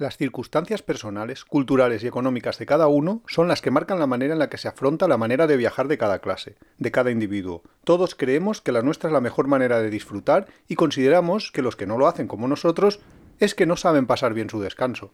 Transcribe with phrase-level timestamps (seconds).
[0.00, 4.32] Las circunstancias personales, culturales y económicas de cada uno son las que marcan la manera
[4.32, 7.62] en la que se afronta la manera de viajar de cada clase, de cada individuo.
[7.84, 11.76] Todos creemos que la nuestra es la mejor manera de disfrutar y consideramos que los
[11.76, 13.00] que no lo hacen como nosotros
[13.40, 15.10] es que no saben pasar bien su descanso.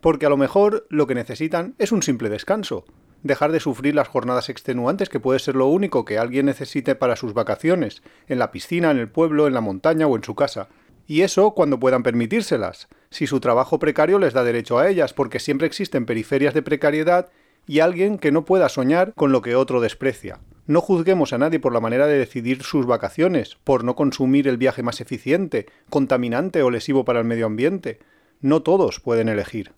[0.00, 2.84] Porque a lo mejor lo que necesitan es un simple descanso,
[3.24, 7.16] dejar de sufrir las jornadas extenuantes que puede ser lo único que alguien necesite para
[7.16, 10.68] sus vacaciones, en la piscina, en el pueblo, en la montaña o en su casa.
[11.10, 15.40] Y eso cuando puedan permitírselas, si su trabajo precario les da derecho a ellas, porque
[15.40, 17.30] siempre existen periferias de precariedad
[17.66, 20.38] y alguien que no pueda soñar con lo que otro desprecia.
[20.66, 24.58] No juzguemos a nadie por la manera de decidir sus vacaciones, por no consumir el
[24.58, 28.00] viaje más eficiente, contaminante o lesivo para el medio ambiente.
[28.42, 29.72] No todos pueden elegir.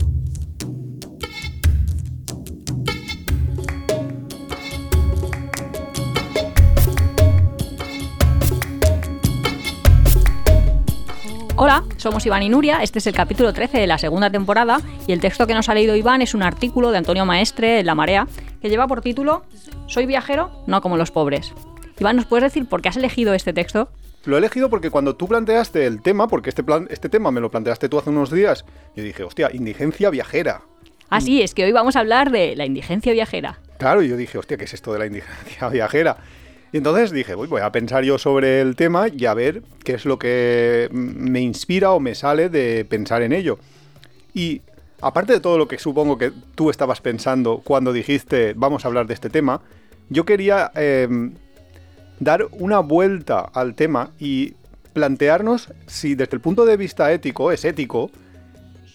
[11.63, 15.13] Hola, somos Iván y Nuria, este es el capítulo 13 de la segunda temporada y
[15.13, 17.95] el texto que nos ha leído Iván es un artículo de Antonio Maestre en La
[17.95, 18.27] Marea
[18.63, 19.45] que lleva por título
[19.87, 21.53] Soy viajero, no como los pobres.
[21.99, 23.91] Iván, ¿nos puedes decir por qué has elegido este texto?
[24.25, 27.43] Lo he elegido porque cuando tú planteaste el tema, porque este, plan, este tema me
[27.43, 28.65] lo planteaste tú hace unos días,
[28.97, 30.63] yo dije, hostia, indigencia viajera.
[31.11, 33.61] Ah, sí, es que hoy vamos a hablar de la indigencia viajera.
[33.77, 36.17] Claro, y yo dije, hostia, ¿qué es esto de la indigencia viajera?
[36.73, 40.05] Y entonces dije, voy a pensar yo sobre el tema y a ver qué es
[40.05, 43.59] lo que me inspira o me sale de pensar en ello.
[44.35, 44.63] Y
[45.01, 49.09] aparte de todo lo que supongo que tú estabas pensando cuando dijiste vamos a hablar
[49.09, 49.63] de este tema,
[50.11, 51.35] yo quería em,
[52.21, 54.55] dar una vuelta al tema y
[54.93, 58.11] plantearnos si desde el punto de vista ético es ético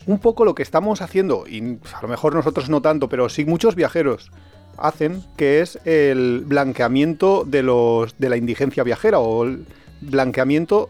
[0.06, 3.44] un poco lo que estamos haciendo, y a lo mejor nosotros no tanto, pero sí
[3.44, 4.32] muchos viajeros
[4.78, 9.66] hacen, que es el blanqueamiento de, los, de la indigencia viajera o el
[10.02, 10.90] blanqueamiento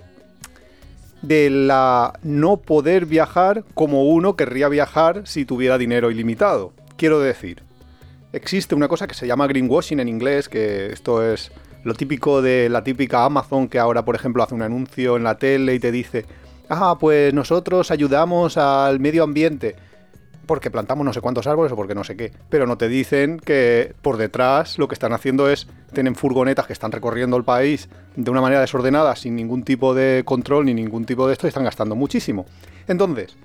[1.22, 6.74] de la no poder viajar como uno querría viajar si tuviera dinero ilimitado.
[6.98, 7.64] Quiero decir,
[8.32, 11.52] existe una cosa que se llama greenwashing en inglés, que esto es
[11.84, 15.38] lo típico de la típica Amazon que ahora, por ejemplo, hace un anuncio en la
[15.38, 16.26] tele y te dice,
[16.70, 19.76] ah, pues nosotros ayudamos al medio ambiente
[20.46, 22.32] porque plantamos no sé cuántos árboles o porque no sé qué.
[22.50, 26.74] Pero no te dicen que por detrás lo que están haciendo es, tienen furgonetas que
[26.74, 31.06] están recorriendo el país de una manera desordenada, sin ningún tipo de control ni ningún
[31.06, 32.46] tipo de esto, y están gastando muchísimo.
[32.88, 33.36] Entonces,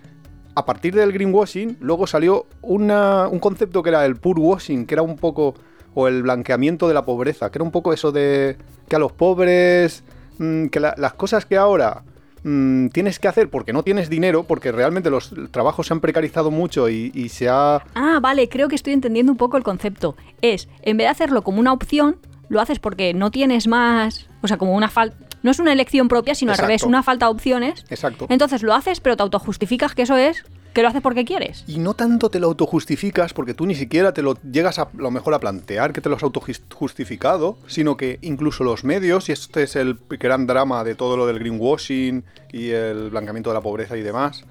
[0.55, 5.03] a partir del greenwashing, luego salió un concepto que era el poor washing, que era
[5.03, 5.55] un poco,
[5.95, 8.57] o el blanqueamiento de la pobreza, que era un poco eso de
[8.89, 10.03] que a los pobres,
[10.39, 12.03] mm, que las cosas que ahora
[12.43, 16.51] Mm, tienes que hacer porque no tienes dinero, porque realmente los trabajos se han precarizado
[16.51, 17.83] mucho y, se ha...
[17.95, 20.17] Ah, vale, creo que estoy entendiendo un poco el concepto.
[20.41, 22.17] Es, en vez de hacerlo como una opción,
[22.49, 24.29] lo haces porque no tienes más...
[24.43, 25.17] O sea, como una falta...
[25.43, 27.85] No es una elección propia, sino al revés, una falta de opciones.
[27.89, 28.27] Exacto.
[28.29, 31.65] Entonces lo haces, pero te autojustificas que eso es que lo haces porque quieres.
[31.67, 35.11] Y no tanto te lo autojustificas porque tú ni siquiera te lo llegas a lo
[35.11, 39.65] mejor a plantear que te lo has autojustificado, sino que incluso los medios, y este
[39.65, 43.97] es el gran drama de todo lo del greenwashing y el blanqueamiento de la pobreza
[43.97, 44.45] y demás,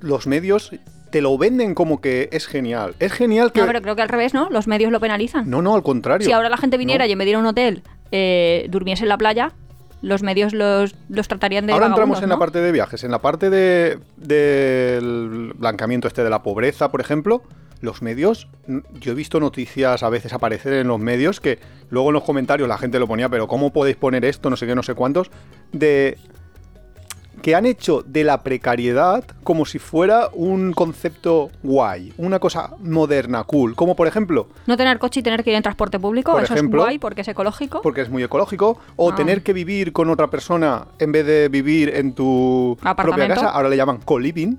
[0.00, 0.72] los medios
[1.10, 2.94] te lo venden como que es genial.
[3.00, 3.60] Es genial que...
[3.60, 4.48] No, pero creo que al revés, ¿no?
[4.50, 5.50] Los medios lo penalizan.
[5.50, 6.24] No, no, al contrario.
[6.24, 7.82] Si ahora la gente viniera y en vez de ir a un hotel,
[8.12, 9.52] eh, durmiese en la playa,
[10.02, 10.94] los medios los,
[11.28, 13.04] tratarían de Ahora entramos en la parte de viajes.
[13.04, 17.42] En la parte del de, blanqueamiento este de la pobreza, por ejemplo,
[17.80, 18.48] los medios,
[19.00, 21.58] yo he visto noticias a veces aparecer en los medios que
[21.90, 24.50] luego en los comentarios la gente lo ponía, pero ¿cómo podéis poner esto?
[24.50, 25.30] No sé qué, no sé cuántos.
[25.72, 26.18] De
[27.40, 33.44] que han hecho de la precariedad como si fuera un concepto guay, una cosa moderna,
[33.44, 33.74] cool.
[33.74, 34.48] Como por ejemplo.
[34.66, 37.28] No tener coche y tener que ir en transporte público, eso es guay porque es
[37.28, 37.82] ecológico.
[37.82, 38.78] Porque es muy ecológico.
[38.96, 39.14] O ah.
[39.14, 43.50] tener que vivir con otra persona en vez de vivir en tu propia casa.
[43.50, 44.58] Ahora le llaman co-living.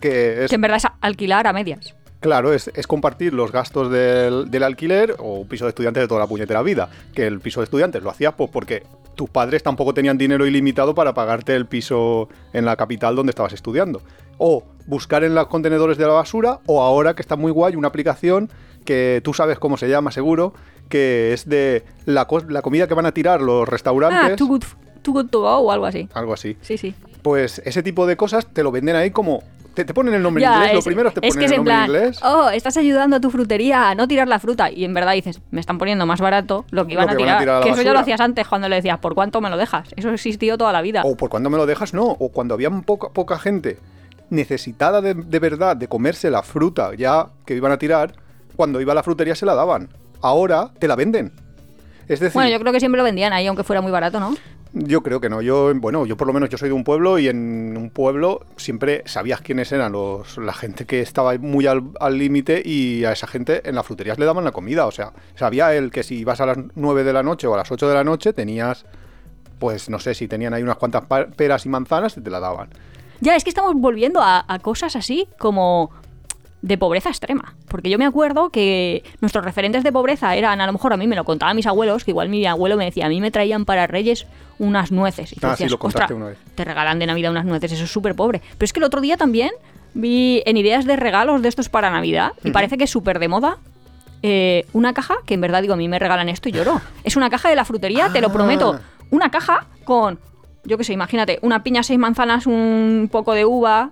[0.00, 0.50] Que, es...
[0.50, 1.94] que en verdad es alquilar a medias.
[2.20, 6.26] Claro, es, compartir los gastos del, alquiler o un piso de estudiantes de toda la
[6.26, 6.88] puñetera vida.
[7.14, 8.82] Que el piso de estudiantes lo hacías pues, porque
[9.16, 13.52] tus padres tampoco tenían dinero ilimitado para pagarte el piso en la capital donde estabas
[13.52, 14.02] estudiando.
[14.38, 17.88] O buscar en los contenedores de la basura, o ahora que está muy guay, una
[17.88, 18.50] aplicación
[18.84, 20.54] que tú sabes cómo se llama seguro,
[20.88, 24.32] que es de la, la comida que van a tirar los restaurantes.
[24.34, 24.62] Ah, too good,
[25.02, 26.08] too good to go o algo así.
[26.14, 26.56] Algo así.
[26.60, 26.94] Sí, sí.
[27.26, 29.42] Pues ese tipo de cosas te lo venden ahí como
[29.74, 32.20] te, ponen el nombre en inglés, lo primero te ponen el nombre en, inglés.
[32.22, 34.70] Oh, estás ayudando a tu frutería a no tirar la fruta.
[34.70, 37.70] Y en verdad dices, me están poniendo más barato lo que iban, a, tirar, Que
[37.70, 39.88] eso ya lo hacías antes cuando le decías, ¿por cuánto me lo dejas?
[39.96, 41.02] Eso existió toda la vida.
[41.04, 42.04] O por cuánto me lo dejas, no.
[42.04, 43.80] O cuando había poca, poca gente
[44.30, 48.14] necesitada de, de verdad de comerse la fruta ya que iban a tirar,
[48.54, 49.88] cuando iba a la frutería se la daban.
[50.22, 51.32] Ahora te la venden.
[52.08, 54.34] Es decir, bueno, yo creo que siempre lo vendían ahí, aunque fuera muy barato, ¿no?
[54.72, 55.40] Yo creo que no.
[55.40, 58.44] Yo, bueno, yo por lo menos yo soy de un pueblo y en un pueblo
[58.56, 63.26] siempre sabías quiénes eran los, la gente que estaba muy al límite y a esa
[63.26, 64.86] gente en las fruterías le daban la comida.
[64.86, 67.56] O sea, sabía el que si ibas a las 9 de la noche o a
[67.56, 68.84] las 8 de la noche tenías,
[69.58, 71.04] pues no sé, si tenían ahí unas cuantas
[71.36, 72.68] peras y manzanas y te la daban.
[73.20, 75.90] Ya, es que estamos volviendo a, a cosas así como
[76.66, 77.54] de pobreza extrema.
[77.68, 81.06] Porque yo me acuerdo que nuestros referentes de pobreza eran, a lo mejor a mí
[81.06, 83.64] me lo contaban mis abuelos, que igual mi abuelo me decía, a mí me traían
[83.64, 84.26] para Reyes
[84.58, 85.32] unas nueces.
[85.32, 86.38] Y Ah, sí, lo contaste "Ostras, una vez".
[86.56, 88.40] te regalan de Navidad unas nueces, eso es súper pobre.
[88.58, 89.52] Pero es que el otro día también
[89.94, 93.28] vi en ideas de regalos de estos para Navidad, y parece que es súper de
[93.28, 93.58] moda,
[94.22, 96.80] eh, una caja, que en verdad digo, a mí me regalan esto y lloro.
[97.04, 98.32] Es una caja de la frutería, te lo Ah.
[98.32, 98.80] prometo.
[99.10, 100.18] Una caja con,
[100.64, 103.90] yo qué sé, imagínate, una piña, seis manzanas, un poco de uva,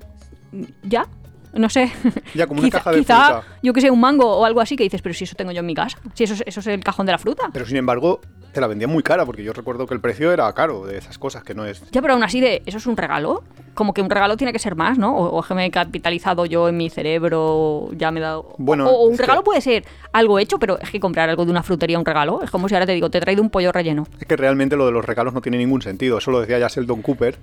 [0.82, 1.06] ya.
[1.55, 1.93] No sé.
[2.35, 3.59] Ya, como una caja de quizá, fruta.
[3.62, 5.61] yo que sé, un mango o algo así que dices, pero si eso tengo yo
[5.61, 5.99] en mi casa.
[6.15, 7.51] Si eso es, eso es el cajón de la fruta.
[7.53, 8.21] Pero sin embargo,
[8.53, 11.19] te la vendían muy cara porque yo recuerdo que el precio era caro de esas
[11.19, 11.83] cosas, que no es...
[11.91, 13.43] Ya, pero aún así, de, ¿eso es un regalo?
[13.75, 15.17] Como que un regalo tiene que ser más, ¿no?
[15.17, 18.55] O, o que me he capitalizado yo en mi cerebro, ya me he dado...
[18.59, 21.45] Bueno, o, o un que- regalo puede ser algo hecho, pero es que comprar algo
[21.45, 23.51] de una frutería, un regalo, es como si ahora te digo, te he traído un
[23.51, 24.06] pollo relleno.
[24.21, 26.19] Es que realmente lo de los regalos no tiene ningún sentido.
[26.19, 27.37] Eso lo decía ya Sheldon Cooper.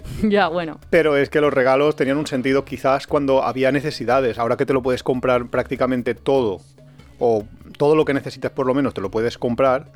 [0.22, 0.78] ya, bueno.
[0.90, 4.38] Pero es que los regalos tenían un sentido quizás cuando había necesidades.
[4.38, 6.60] Ahora que te lo puedes comprar prácticamente todo,
[7.18, 7.44] o
[7.76, 9.92] todo lo que necesites por lo menos te lo puedes comprar,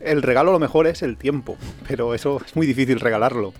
[0.00, 1.56] el regalo a lo mejor es el tiempo.
[1.88, 3.52] Pero eso es muy difícil regalarlo.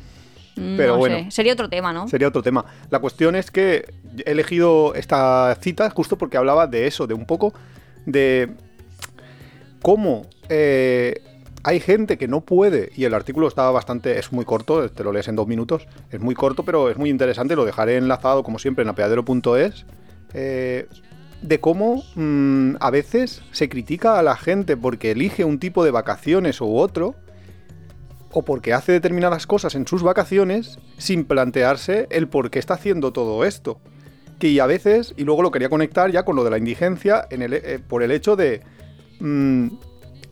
[0.54, 1.18] Pero no bueno.
[1.18, 2.08] sé, sería otro tema, ¿no?
[2.08, 2.64] Sería otro tema.
[2.88, 3.84] La cuestión es que
[4.24, 7.52] he elegido esta cita justo porque hablaba de eso, de un poco
[8.06, 8.52] de
[9.82, 11.22] cómo eh,
[11.62, 15.12] hay gente que no puede, y el artículo está bastante, es muy corto, te lo
[15.12, 18.58] lees en dos minutos, es muy corto, pero es muy interesante, lo dejaré enlazado como
[18.58, 19.86] siempre en apeadero.es,
[20.34, 20.86] eh,
[21.42, 25.90] de cómo mm, a veces se critica a la gente porque elige un tipo de
[25.90, 27.14] vacaciones u otro,
[28.32, 33.12] o porque hace determinadas cosas en sus vacaciones sin plantearse el por qué está haciendo
[33.12, 33.80] todo esto.
[34.38, 37.78] Que a veces, y luego lo quería conectar ya con lo de la indigencia, eh,
[37.88, 38.60] por el hecho de
[39.20, 39.68] mm,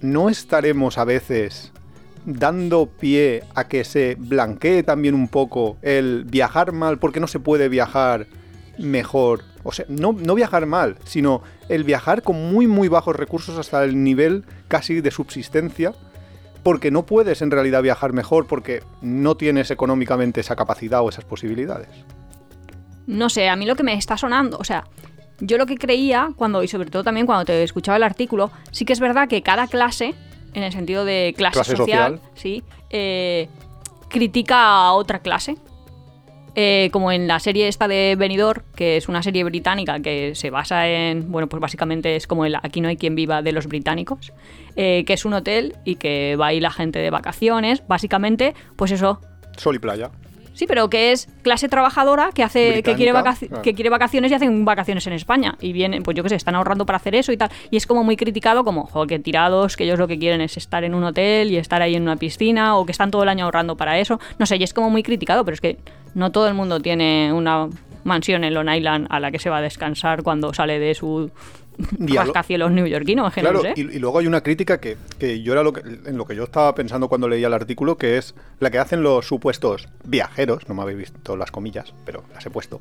[0.04, 1.72] no estaremos a veces
[2.26, 7.40] dando pie a que se blanquee también un poco el viajar mal porque no se
[7.40, 8.26] puede viajar
[8.78, 9.44] mejor.
[9.62, 13.82] O sea, no, no viajar mal, sino el viajar con muy muy bajos recursos hasta
[13.82, 15.94] el nivel casi de subsistencia
[16.62, 21.24] porque no puedes en realidad viajar mejor porque no tienes económicamente esa capacidad o esas
[21.24, 21.88] posibilidades.
[23.06, 24.84] No sé, a mí lo que me está sonando, o sea,
[25.40, 28.84] yo lo que creía cuando, y sobre todo también cuando te escuchaba el artículo, sí
[28.84, 30.14] que es verdad que cada clase,
[30.54, 32.30] en el sentido de clase, Clase social, social.
[32.34, 33.48] sí, eh,
[34.08, 35.56] critica a otra clase.
[36.56, 40.50] Eh, como en la serie esta de Benidorm, que es una serie británica que se
[40.50, 43.66] basa en, bueno, pues básicamente es como el Aquí no hay quien viva de los
[43.66, 44.32] británicos,
[44.76, 48.92] eh, que es un hotel y que va ahí la gente de vacaciones, básicamente, pues
[48.92, 49.20] eso,
[49.56, 50.10] Sol y playa.
[50.54, 53.62] Sí, pero que es clase trabajadora que hace que quiere, Británica, vacaci- claro.
[53.62, 55.56] que quiere vacaciones y hacen vacaciones en España.
[55.60, 57.50] Y vienen, pues yo qué sé, están ahorrando para hacer eso y tal.
[57.70, 60.56] Y es como muy criticado como, joder, que tirados, que ellos lo que quieren es
[60.56, 63.28] estar en un hotel y estar ahí en una piscina o que están todo el
[63.28, 64.20] año ahorrando para eso.
[64.38, 65.76] No sé, y es como muy criticado, pero es que
[66.14, 67.68] no todo el mundo tiene una
[68.04, 71.30] mansión en Long Island a la que se va a descansar cuando sale de su
[71.98, 73.74] rascacielos neoyorquino, es que no Claro, sé.
[73.76, 76.34] y, y luego hay una crítica que, que yo era lo que, en lo que
[76.36, 80.68] yo estaba pensando cuando leía el artículo, que es la que hacen los supuestos viajeros,
[80.68, 82.78] no me habéis visto las comillas, pero las he puesto,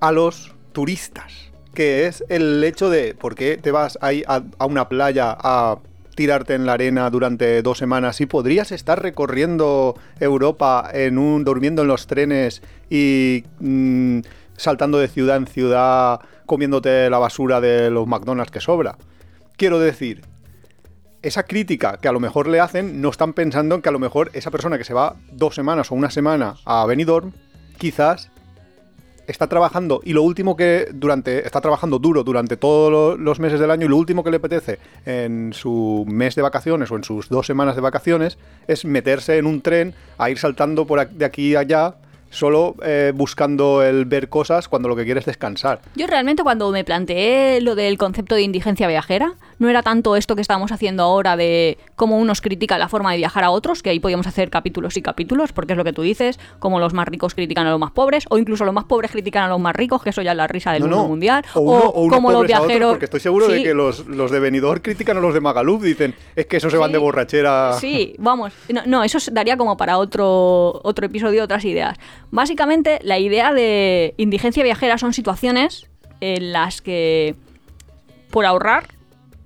[0.00, 1.32] a los turistas,
[1.74, 5.78] que es el hecho de por qué te vas ahí a, a una playa a
[6.14, 11.82] tirarte en la arena durante dos semanas y podrías estar recorriendo Europa en un durmiendo
[11.82, 14.20] en los trenes y mm,
[14.56, 18.96] saltando de ciudad en ciudad comiéndote la basura de los McDonald's que sobra.
[19.56, 20.22] Quiero decir,
[21.22, 23.98] esa crítica que a lo mejor le hacen, no están pensando en que a lo
[24.00, 27.32] mejor esa persona que se va dos semanas o una semana a Benidorm,
[27.76, 28.30] quizás
[29.26, 33.60] está trabajando y lo último que durante está trabajando duro durante todos lo- los meses
[33.60, 37.04] del año y lo último que le apetece en su mes de vacaciones o en
[37.04, 41.24] sus dos semanas de vacaciones es meterse en un tren a ir saltando por de
[41.26, 41.96] aquí a allá
[42.30, 45.80] solo eh, buscando el ver cosas cuando lo que quiere es descansar.
[45.94, 50.34] Yo realmente cuando me planteé lo del concepto de indigencia viajera, no era tanto esto
[50.36, 53.90] que estamos haciendo ahora de cómo unos critican la forma de viajar a otros, que
[53.90, 57.08] ahí podíamos hacer capítulos y capítulos, porque es lo que tú dices, como los más
[57.08, 59.74] ricos critican a los más pobres, o incluso los más pobres critican a los más
[59.74, 61.08] ricos, que eso ya es la risa del No, mundo no.
[61.08, 62.90] mundial, O, uno, o como los viajeros...
[62.90, 65.82] porque estoy seguro de Sí, que los, los de Benidorm critican a los de Magaluf,
[65.82, 66.92] dicen, es que esos se van Sí.
[66.92, 67.72] de borrachera.
[67.80, 68.52] Sí, vamos.
[68.72, 71.96] No, no, eso daría como para otro, otro episodio, otras ideas.
[72.30, 75.88] Básicamente, la idea de indigencia viajera son situaciones
[76.20, 77.34] en las que,
[78.30, 78.88] por ahorrar,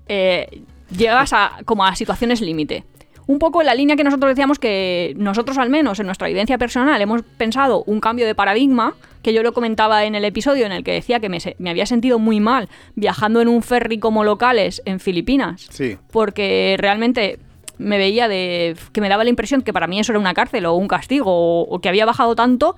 [0.09, 0.63] eh,
[0.97, 2.85] llegas a, como a situaciones límite.
[3.29, 6.59] un poco en la línea que nosotros decíamos que nosotros al menos en nuestra vivencia
[6.59, 10.73] personal hemos pensado un cambio de paradigma, que yo lo comentaba en el episodio en
[10.73, 14.25] el que decía que me, me había sentido muy mal viajando en un ferry como
[14.25, 15.97] locales en Filipinas, Sí.
[16.11, 17.39] porque realmente
[17.83, 20.65] me veía de que me daba la impresión que para mí eso era una cárcel
[20.67, 22.77] o un castigo o, o que había bajado tanto,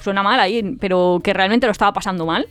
[0.00, 2.46] suena mal ahí, pero que realmente lo estaba pasando mal.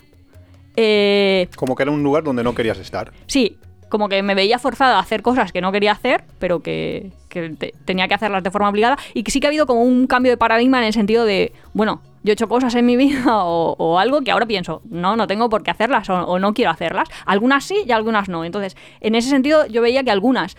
[0.75, 3.11] Eh, Como que era un lugar donde no querías estar.
[3.25, 3.57] Sí,
[3.89, 7.49] como que me veía forzada a hacer cosas que no quería hacer, pero que, que
[7.49, 8.97] te- tenía que hacerlas de forma obligada.
[9.13, 11.53] Y que sí que ha habido como un cambio de paradigma en el sentido de,
[11.73, 15.15] bueno, yo he hecho cosas en mi vida o, o algo que ahora pienso, no,
[15.15, 17.09] no tengo por qué hacerlas o, o no quiero hacerlas.
[17.25, 18.45] Algunas sí y algunas no.
[18.45, 20.55] Entonces, en ese sentido, yo veía que algunas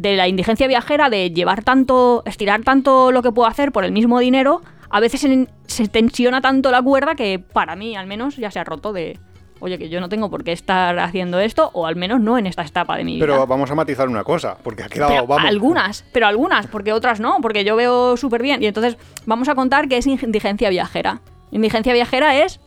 [0.00, 3.92] de la indigencia viajera, de llevar tanto, estirar tanto lo que puedo hacer por el
[3.92, 5.26] mismo dinero, a veces
[5.66, 9.18] se tensiona tanto la cuerda que para mí al menos ya se ha roto de,
[9.60, 12.46] oye, que yo no tengo por qué estar haciendo esto, o al menos no en
[12.46, 13.26] esta etapa de mi vida.
[13.26, 15.48] Pero vamos a matizar una cosa, porque ha quedado, Pero vamos.
[15.48, 18.62] algunas, pero algunas, porque otras no, porque yo veo súper bien.
[18.62, 21.20] Y entonces vamos a contar qué es indigencia viajera.
[21.50, 22.58] Indigencia viajera es,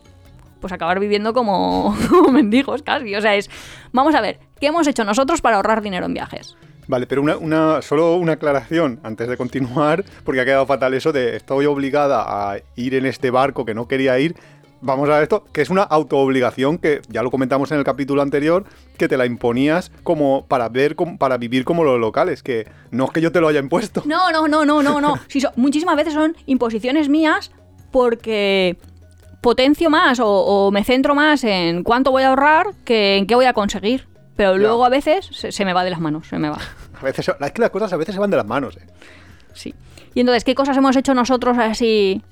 [0.60, 3.12] pues acabar viviendo como, como mendigos casi.
[3.16, 3.50] O sea, es,
[3.90, 6.56] vamos a ver, ¿qué hemos hecho nosotros para ahorrar dinero en viajes?
[6.86, 11.12] Vale, pero una, una, solo una aclaración antes de continuar, porque ha quedado fatal eso
[11.12, 14.36] de estoy obligada a ir en este barco que no quería ir.
[14.80, 18.20] Vamos a ver esto, que es una autoobligación que ya lo comentamos en el capítulo
[18.20, 18.64] anterior,
[18.98, 23.10] que te la imponías como para ver, para vivir como los locales, que no es
[23.10, 24.02] que yo te lo haya impuesto.
[24.04, 25.14] No, no, no, no, no, no.
[25.56, 27.50] Muchísimas veces son imposiciones mías
[27.92, 28.76] porque
[29.40, 33.34] potencio más o, o me centro más en cuánto voy a ahorrar que en qué
[33.34, 34.06] voy a conseguir.
[34.36, 34.58] Pero Ya.
[34.58, 36.58] luego a veces se, se me va de las manos, se me va.
[37.00, 38.76] A veces, es que las cosas a veces se van de las manos.
[38.76, 38.86] ¿eh?
[39.52, 39.74] Sí.
[40.14, 42.22] Y entonces, ¿qué cosas hemos hecho nosotros así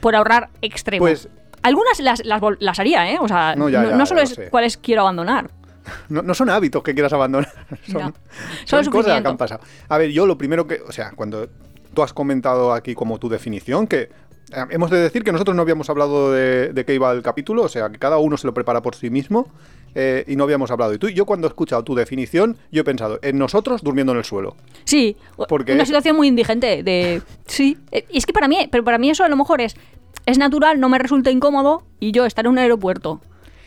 [0.00, 1.04] por ahorrar extremo?
[1.04, 1.28] Pues-
[1.62, 3.18] Algunas las, las, haría, ¿eh?
[3.20, 5.50] O sea, No, no, ya, ya, no solo es cuáles quiero abandonar.
[6.10, 7.50] No, no son hábitos que quieras abandonar,
[7.86, 8.12] son,
[8.90, 9.62] cosas que han pasado.
[9.88, 11.48] A ver, yo lo primero que, o sea, cuando
[11.94, 14.10] tú has comentado aquí como tu definición, que
[14.70, 17.68] hemos de decir que nosotros no habíamos hablado de, de qué iba el capítulo, o
[17.68, 19.48] sea, que cada uno se lo prepara por sí mismo
[19.94, 20.94] eh, y no habíamos hablado.
[20.94, 24.18] Y tú, yo cuando he escuchado tu definición, yo he pensado en nosotros durmiendo en
[24.18, 24.56] el suelo.
[24.84, 25.16] Sí,
[25.48, 27.22] Porque- una situación muy indigente de...
[27.46, 27.76] Sí.
[27.92, 29.76] Eh, Y es que para mí, pero para mí eso a lo mejor es,
[30.26, 33.20] es natural, no me resulta incómodo y yo estar en un aeropuerto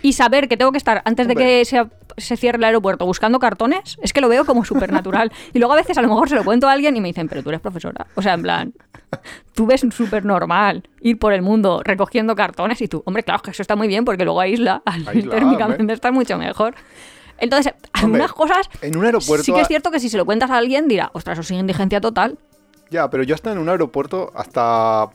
[0.04, 1.84] y saber que tengo que estar antes de que se,
[2.18, 5.32] se cierre el aeropuerto buscando cartones, es que lo veo como súper natural.
[5.54, 7.28] y luego a veces a lo mejor se lo cuento a alguien y me dicen,
[7.28, 8.08] pero tú eres profesora.
[8.16, 8.74] O sea, en plan,
[9.54, 13.44] tú ves súper normal ir por el mundo recogiendo cartones y tú, hombre, claro, es
[13.44, 16.76] que eso está muy bien porque luego aísla, Aísla, térmicamente está mucho mejor.
[17.38, 20.52] Entonces, algunas cosas en un aeropuerto sí que es cierto que si se lo cuentas
[20.52, 22.38] a alguien dirá, ostras, eso sí indigencia total.
[22.92, 25.10] Ya, pero yo hasta en un aeropuerto, hasta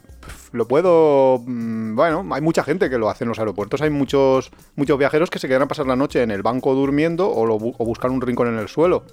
[0.53, 1.43] lo puedo.
[1.45, 3.83] mm, Bueno, hay mucha gente que lo hace en los aeropuertos.
[3.83, 7.31] Hay muchos, muchos viajeros que se quedan a pasar la noche en el banco durmiendo
[7.31, 9.05] o, lo o buscan un rincón en el suelo.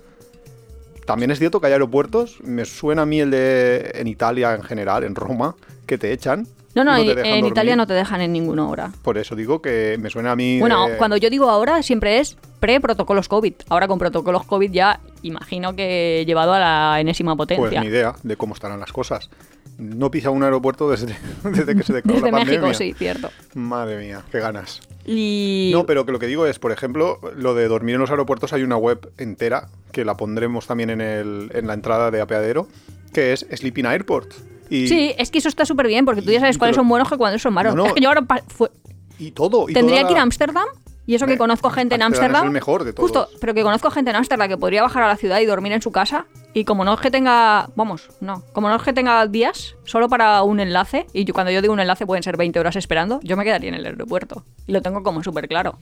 [1.06, 4.64] También es cierto que hay aeropuertos, me suena a mí el de en Italia en
[4.64, 5.56] general, en Roma,
[5.86, 6.48] que te echan.
[6.76, 7.46] No, no, en.
[7.46, 8.92] Italia no te dejan en ninguna hora.
[9.04, 10.60] Por eso digo que me suena a mí.
[10.60, 13.54] Bueno, de- cuando yo digo ahora siempre es pre-protocolos COVID.
[13.70, 17.82] Ahora con protocolos COVID ya imagino que llevado a la enésima Pues potencia.
[17.82, 19.30] ni idea de cómo estarán las cosas.
[19.78, 22.74] No pisa un aeropuerto desde, desde que se declaró Desde la México, pandemia.
[22.74, 23.30] sí, cierto.
[23.54, 24.82] Madre mía, qué ganas.
[25.06, 28.10] Y No, pero que lo que digo es, por ejemplo, lo de dormir en los
[28.10, 32.22] aeropuertos, hay una web entera, que la pondremos también en, el, en la entrada de
[32.22, 32.68] apeadero,
[33.14, 34.32] que es Sleeping Airport.
[34.70, 36.82] Y, sí, es que eso está súper bien porque tú ya sabes y- cuáles pero-
[36.84, 37.76] son buenos y cuáles son malos.
[37.76, 37.88] No, no.
[37.90, 38.72] Es que yo ahora pa- fue-
[39.20, 39.70] y todo.
[39.70, 40.66] Y tendría toda que ir a Ámsterdam
[41.06, 43.10] y eso que conozco gente en Ámsterdam es el mejor de todos.
[43.12, 45.74] Justo, pero que conozco gente en Ámsterdam que podría bajar a la ciudad y dormir
[45.74, 46.26] en su casa.
[46.56, 50.08] Y como no es que tenga, vamos, no, como no es que tenga días solo
[50.08, 53.20] para un enlace, y yo, cuando yo digo un enlace pueden ser 20 horas esperando,
[53.24, 54.44] yo me quedaría en el aeropuerto.
[54.68, 55.80] Y lo tengo como súper claro.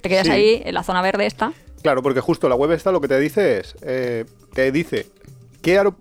[0.00, 0.32] Te quedas Sí.
[0.32, 1.52] ahí en la zona verde esta.
[1.82, 5.06] Claro, porque justo la web esta lo que te dice es, eh, te dice,
[5.60, 5.96] ¿qué aero-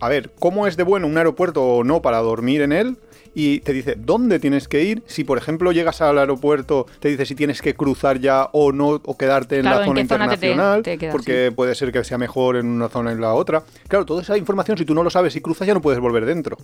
[0.00, 2.96] a ver, cómo es de bueno un aeropuerto o no para dormir en él,
[3.34, 5.02] y te dice dónde tienes que ir.
[5.06, 9.00] Si, por ejemplo, llegas al aeropuerto, te dice si tienes que cruzar ya o no,
[9.04, 12.18] o quedarte en Claro, la zona te- te- internacional, quedas, porque puede ser que sea
[12.18, 13.62] mejor en una zona en la otra.
[13.88, 16.26] Claro, toda esa información, si tú no lo sabes y cruzas, ya no puedes volver
[16.26, 16.56] dentro.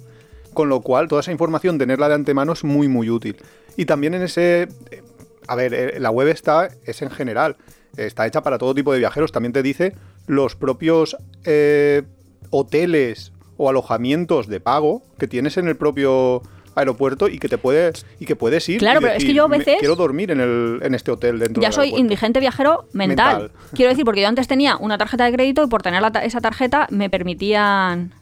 [0.54, 3.36] Con lo cual, toda esa información, tenerla de antemano es muy, muy útil.
[3.76, 4.62] Y también en ese.
[4.90, 5.02] eh,
[5.48, 7.56] A ver, eh, la web está, es en general.
[7.96, 9.30] Está hecha para todo tipo de viajeros.
[9.32, 9.94] También te dice
[10.26, 12.02] los propios eh,
[12.50, 16.42] hoteles o alojamientos de pago que tienes en el propio
[16.76, 19.44] aeropuerto y que te puedes y que puedes ir Claro, y pero es que yo
[19.44, 22.00] a "Me- veces- quiero dormir en, el, en este hotel dentro Ya del soy aeropuerto".
[22.02, 23.38] indigente viajero mental.
[23.42, 23.50] Mental.
[23.74, 26.24] Quiero decir, porque yo antes tenía una tarjeta de crédito y por tener la ta-
[26.24, 28.12] esa tarjeta me permitían.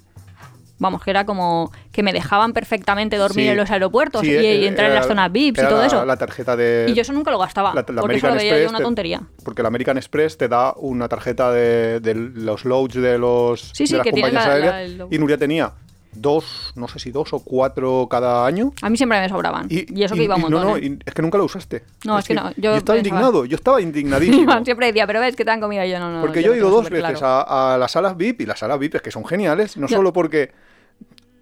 [0.76, 3.50] vamos, que era como que me dejaban perfectamente dormir Sí.
[3.50, 5.86] en los aeropuertos Sí, y, y eh, entrar en las zonas VIPs y todo la-
[5.86, 6.04] eso.
[6.04, 6.86] La tarjeta de.
[6.88, 8.78] y yo eso nunca lo gastaba, la- la porque eso lo American veía yo una
[8.78, 9.22] te- tontería.
[9.44, 13.86] Porque el American Express te da una tarjeta de, de los loads de los Sí,
[13.86, 14.90] sí, de las compañías la- aéreas.
[14.90, 15.72] la- y Nuria tenía
[16.16, 18.72] dos, no sé si dos o cuatro cada año.
[18.82, 19.66] A mí siempre me sobraban.
[19.70, 20.62] Y, eso que iba un montón.
[20.62, 20.98] No, no, ¿eh?
[21.04, 21.84] es que nunca lo usaste.
[22.04, 24.52] No, es que no, yo estaba indignado, yo estaba indignadísimo.
[24.64, 26.20] Siempre decía, pero ves que te han comido yo no, no.
[26.20, 27.46] Porque yo he ido dos veces claro.
[27.46, 29.96] a, a las salas VIP y las salas VIP es que son geniales, no Yo-
[29.96, 30.52] solo porque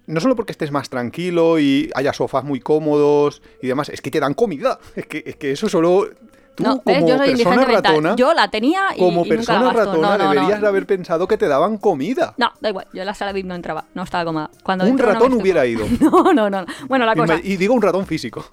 [0.05, 4.11] no solo porque estés más tranquilo y haya sofás muy cómodos y demás, es que
[4.11, 4.79] te dan comida.
[4.95, 6.09] Es que, es que eso solo
[6.55, 7.05] tú No, como ¿ves?
[7.07, 10.23] Yo soy persona ratona, Yo la tenía y, como y nunca persona la ratona no,
[10.23, 12.33] no, deberías de haber pensado que te daban comida.
[12.37, 12.87] No, da igual.
[12.93, 13.85] Yo en la sala VIP no entraba.
[13.93, 14.49] No estaba cómoda.
[14.63, 15.85] Cuando Un no ratón hubiera ido.
[15.99, 16.65] No, no, no.
[16.87, 18.45] Bueno, la Y, cosa y digo un ratón físico.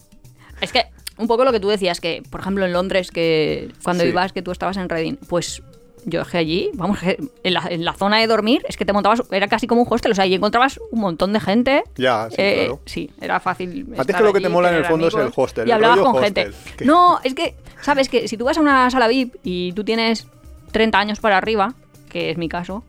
[0.61, 0.85] es que
[1.19, 4.11] un poco lo que tú decías, que por ejemplo en Londres, que cuando Sí.
[4.11, 5.63] ibas, que tú estabas en Reading, pues
[6.05, 9.23] yo que allí, vamos, en la, en la zona de dormir, es que te montabas,
[9.31, 11.83] era casi como un hostel, o sea, y encontrabas un montón de gente.
[11.97, 12.81] Ya, sí, Eh, claro.
[12.87, 13.87] sí, era fácil.
[13.99, 15.67] A ti es que lo que te allí, mola en el fondo es el hostel,
[15.69, 16.75] Y el hablabas rollo con hostel, gente.
[16.77, 18.09] que- No, es que, ¿sabes?
[18.09, 20.27] Que si tú vas a una sala VIP y tú tienes
[20.73, 21.75] 30 años para arriba,
[22.09, 22.83] que es mi caso.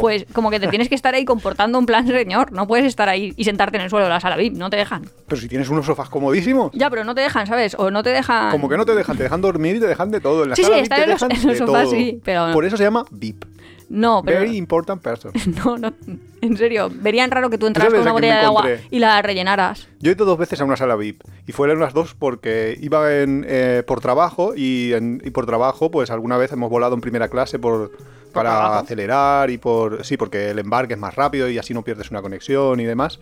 [0.00, 2.50] Pues como que te tienes que estar ahí comportando en plan señor.
[2.52, 4.76] No puedes estar ahí y sentarte en el suelo de la sala VIP, no te
[4.76, 5.02] dejan.
[5.28, 6.70] Pero si tienes unos sofás comodísimos.
[6.72, 7.74] Ya, pero no te dejan, ¿sabes?
[7.78, 8.50] O no te dejan.
[8.50, 10.42] Como que no te dejan, te dejan dormir y te dejan de todo.
[10.44, 11.90] En la Sí, sala sí, VIP te en los- dejan en los de sofás, todo.
[11.92, 13.44] sí, pero- Por eso se llama VIP.
[13.92, 14.40] No, pero.
[14.40, 15.32] Very important person.
[15.64, 15.92] No, no,
[16.40, 19.20] en serio, verían raro que tú entraras ¿Sabes con una botella de agua y la
[19.20, 19.86] rellenaras.
[20.00, 23.14] Yo he ido dos veces a una sala VIP y fueron las dos porque iba
[23.20, 27.00] en, eh, por trabajo y, en- y por trabajo pues alguna vez hemos volado en
[27.02, 27.92] primera clase por,
[28.32, 28.74] para trabajo?
[28.84, 32.22] acelerar y por sí porque el embarque es más rápido y así no pierdes una
[32.22, 33.20] conexión y demás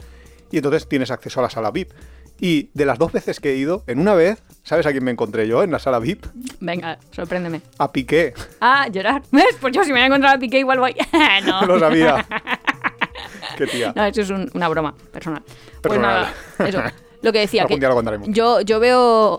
[0.53, 1.91] y entonces tienes acceso a la sala VIP
[2.41, 5.11] y de las dos veces que he ido en una vez sabes a quién me
[5.11, 6.27] encontré yo en la sala VIP
[6.61, 7.61] Venga, sorpréndeme.
[7.79, 9.23] a Piqué Ah, llorar.
[9.33, 9.57] ¿Ves?
[9.61, 10.95] Pues yo si me voy a encontrar a Piqué igual voy.
[11.45, 11.62] no.
[11.67, 12.25] lo sabía
[13.57, 15.43] qué tía No, eso es un- una broma personal.
[15.45, 16.29] Pues Personal.
[16.59, 16.83] nada, eso.
[17.23, 19.39] Lo que decía que día lo yo, yo veo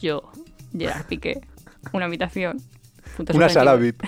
[0.00, 0.22] yo
[0.76, 1.40] Gerard Piqué,
[1.92, 2.58] una habitación.
[3.34, 3.74] una sala.
[3.74, 4.02] VIP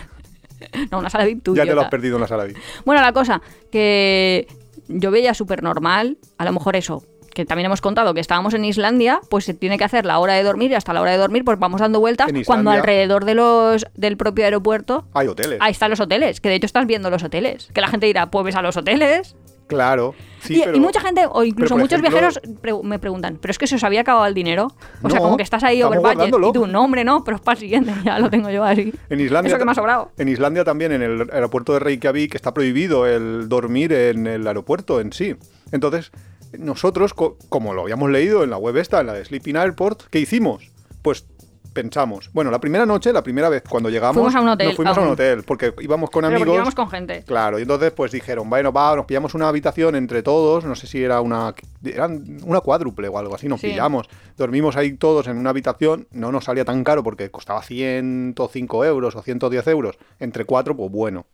[0.93, 1.64] No, una sala VIP tuya.
[1.64, 4.47] ya te lo has perdido en la sala VIP Bueno, la cosa, que
[4.88, 7.02] yo veía súper normal, a lo mejor eso,
[7.34, 10.34] que también hemos contado que estábamos en Islandia, pues se tiene que hacer la hora
[10.34, 13.34] de dormir y hasta la hora de dormir pues vamos dando vueltas cuando alrededor de
[13.34, 17.10] los del propio aeropuerto hay hoteles ahí están los hoteles, que de hecho estás viendo
[17.10, 19.36] los hoteles, que la gente dirá, pues ves a los hoteles.
[19.66, 23.38] claro sí, y, pero- y mucha gente, o incluso muchos ejemplo- viajeros pre- me preguntan,
[23.40, 24.68] ¿pero es que se os había acabado el dinero?
[25.02, 27.42] O sea, como que estás ahí over budget y tú, no hombre, no, pero es
[27.42, 28.92] para el siguiente, ya lo tengo yo así.
[29.08, 30.10] En Islandia, Eso que me ha sobrado.
[30.18, 35.00] En Islandia también, en el aeropuerto de Reykjavik, está prohibido el dormir en el aeropuerto
[35.00, 35.34] en sí.
[35.73, 36.12] Entonces,
[36.58, 40.04] nosotros, co- como lo habíamos leído en la web esta, en la de Sleeping Airport,
[40.10, 40.71] ¿qué hicimos?
[41.02, 41.26] Pues
[41.73, 44.76] pensamos, bueno, la primera noche, la primera vez cuando llegamos, Fuimos a un hotel, nos
[44.76, 46.54] fuimos a un hotel, porque íbamos con Pero amigos.
[46.54, 47.25] íbamos con gente.
[47.26, 50.86] Claro, y entonces pues dijeron, bueno, va, nos pillamos una habitación entre todos, no sé
[50.86, 51.52] si era una,
[51.84, 53.71] eran una cuádruple o algo así, nos Sí.
[53.71, 58.84] pillamos, dormimos ahí todos en una habitación, no nos salía tan caro porque costaba 105
[58.84, 61.26] euros o 110 euros, entre cuatro, pues bueno.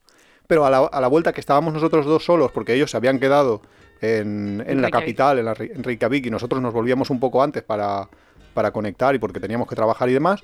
[0.46, 3.20] Pero a la, a la vuelta que estábamos nosotros dos solos, porque ellos se habían
[3.20, 3.61] quedado
[4.00, 7.62] en, en la capital, en, la en Reykjavik, y nosotros nos volvíamos un poco antes
[7.62, 8.08] para,
[8.54, 10.40] para conectar y porque teníamos que trabajar y demás,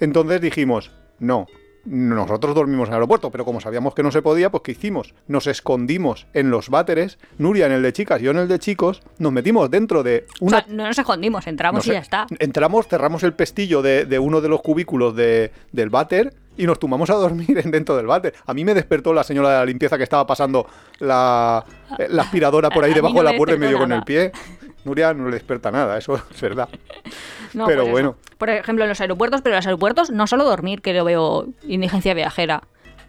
[0.00, 1.46] entonces dijimos, no,
[1.84, 5.14] nosotros dormimos en el aeropuerto, pero como sabíamos que no se podía, pues ¿qué hicimos?
[5.28, 9.02] Nos escondimos en los váteres, Nuria en el de chicas, yo en el de chicos,
[9.18, 10.58] nos metimos dentro de una...
[10.58, 12.26] O sea, no nos escondimos, entramos y ya está.
[12.40, 16.78] Entramos, cerramos el pestillo de, de uno de los cubículos de- del váter y nos
[16.78, 18.34] tumbamos a dormir en- dentro del váter.
[18.46, 20.66] A mí me despertó la señora de la limpieza que estaba pasando
[21.00, 21.64] la,
[22.08, 24.04] la aspiradora por ahí debajo no de la puerta y me dio despertó con el
[24.04, 24.32] pie.
[24.84, 26.68] Nuria no le despierta nada, eso es verdad.
[27.54, 27.92] No, Pero pues eso.
[27.92, 28.16] bueno.
[28.38, 31.46] Por ejemplo, en los aeropuertos, pero en los aeropuertos no solo dormir, que lo veo
[31.66, 32.62] indigencia viajera,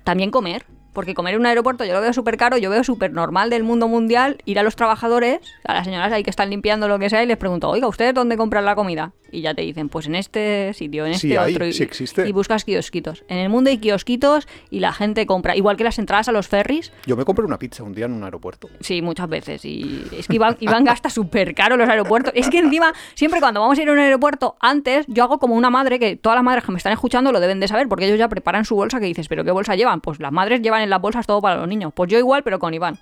[0.03, 0.65] también comer.
[0.97, 3.61] Porque comer en un aeropuerto yo lo veo súper caro, yo veo súper normal del
[3.61, 7.07] mundo mundial ir a los trabajadores, a las señoras ahí que están limpiando lo que
[7.07, 9.13] sea, y les pregunto, oiga, ¿ustedes dónde compran la comida?
[9.31, 11.67] Y ya te dicen, pues en este sitio, en Sí este hay, otro.
[11.67, 12.27] y, sí existe.
[12.27, 13.25] y buscas kiosquitos.
[13.27, 15.55] En el mundo hay kiosquitos y la gente compra.
[15.55, 18.13] Igual que las entradas a los ferries, Yo me compré una pizza un día en
[18.13, 18.69] un aeropuerto.
[18.79, 19.65] Sí, muchas veces.
[19.65, 22.33] Y es que Iván, Iván gasta súper caro los aeropuertos.
[22.35, 25.55] Es que encima, siempre cuando vamos a ir a un aeropuerto, antes yo hago como
[25.55, 28.05] una madre, que todas las madres que me están escuchando lo deben de saber, porque
[28.05, 30.01] ellos ya preparan su bolsa, que dices, ¿pero qué bolsa llevan?
[30.01, 31.91] Pues las madres llevan en las bolsas todo para los niños.
[31.93, 32.97] Pues yo igual, pero con Iván.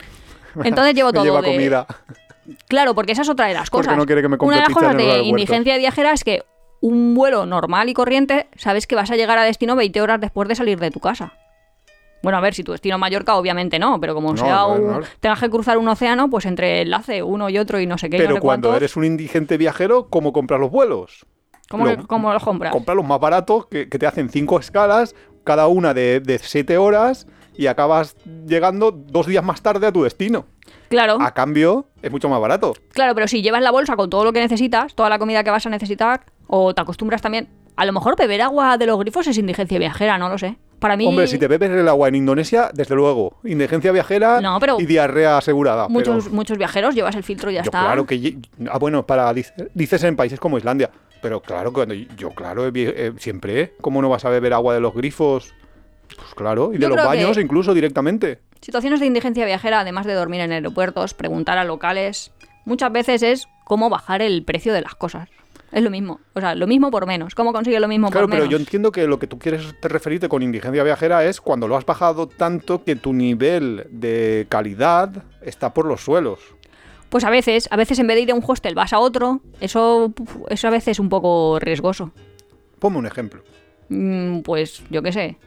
[0.64, 1.86] Entonces llevo todo lleva de- comida.
[2.68, 3.98] Claro, porque esa es otra de las Porque cosas.
[3.98, 6.44] no quiere que me Una de las cosas los de indigencia viajera es que
[6.82, 10.48] un vuelo normal y corriente, sabes que vas a llegar a destino 20 horas después
[10.48, 11.34] de salir de tu casa.
[12.22, 14.88] Bueno, a ver, si tu destino Mallorca, obviamente no, pero como No, sea no, un-
[14.92, 15.00] no.
[15.20, 18.18] tengas que cruzar un océano, pues entre enlace uno y otro y no sé qué,
[18.18, 21.26] Pero sé cuando cuántos, eres un indigente viajero, ¿cómo compras los vuelos?
[21.70, 22.72] ¿cómo, lo- cómo los compras?
[22.72, 26.78] Compras los más baratos que, que te hacen cinco escalas, cada una de, de siete
[26.78, 28.16] horas, y acabas
[28.48, 30.46] llegando dos días más tarde a tu destino.
[30.90, 32.74] Claro, A cambio, es mucho más barato.
[32.94, 35.50] claro, pero si llevas la bolsa con todo lo que necesitas, toda la comida que
[35.52, 37.50] vas a necesitar, o te acostumbras también.
[37.76, 40.58] A lo mejor beber agua de los grifos es indigencia viajera, no lo sé.
[40.80, 44.60] Para mí, Hombre, si te bebes el agua en Indonesia, desde luego, indigencia viajera No,
[44.60, 45.88] pero- y diarrea asegurada.
[45.90, 47.80] muchos, pero muchos viajeros llevas el filtro y ya yo está.
[47.82, 48.38] claro que...
[48.70, 50.90] Ah, bueno, para dice- dices en países como Islandia.
[51.22, 53.74] Pero claro, cuando yo claro, vi- eh, siempre, ¿eh?
[53.82, 55.54] ¿cómo no vas a beber agua de los grifos?
[56.36, 58.40] Claro, y de los baños incluso directamente.
[58.62, 62.32] Situaciones de indigencia viajera, además de dormir en aeropuertos, preguntar a locales,
[62.66, 65.30] muchas veces es cómo bajar el precio de las cosas.
[65.72, 66.20] Es lo mismo.
[66.34, 67.36] O sea, lo mismo por menos.
[67.36, 68.52] ¿Cómo consigue lo mismo Claro, por pero menos?
[68.52, 71.76] yo entiendo que lo que tú quieres te referirte con indigencia viajera es cuando lo
[71.76, 76.40] has bajado tanto que tu nivel de calidad está por los suelos.
[77.10, 79.42] Pues a veces, a veces en vez de ir a un hostel vas a otro,
[79.60, 80.14] eso,
[80.50, 82.12] eso a veces es un poco riesgoso.
[82.80, 83.44] Ponme un ejemplo.
[83.90, 85.38] Mm, Pues yo qué sé,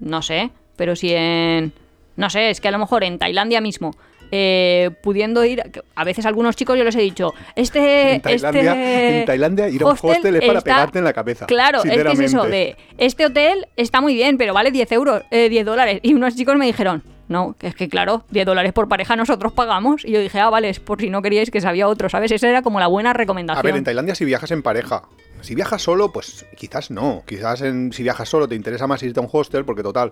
[0.00, 1.72] no sé, pero si en...
[2.16, 3.90] No sé, es que a lo mejor en Tailandia mismo,
[4.30, 5.62] eh, pudiendo ir...
[5.96, 8.14] A veces a algunos chicos yo les he dicho, este...
[8.14, 11.12] En Tailandia, este en Tailandia ir a un hostel es para está- pegarte en la
[11.12, 11.46] cabeza.
[11.46, 12.76] Claro, es que es eso, de...
[12.98, 16.00] Este hotel está muy bien, pero vale 10 euros, eh, 10 dólares.
[16.02, 17.02] Y unos chicos me dijeron...
[17.26, 20.04] No, que es que claro, 10 dólares por pareja nosotros pagamos.
[20.04, 22.30] Y yo dije, ah, vale, es por si no queríais que sabía otro, ¿sabes?
[22.32, 23.64] Esa era como la buena A recomendación.
[23.64, 25.04] ver, en Tailandia si viajas en pareja.
[25.44, 27.22] Si viajas solo, pues quizás no.
[27.26, 30.10] Quizás en- si viajas solo te interesa más irte a un hostel porque total,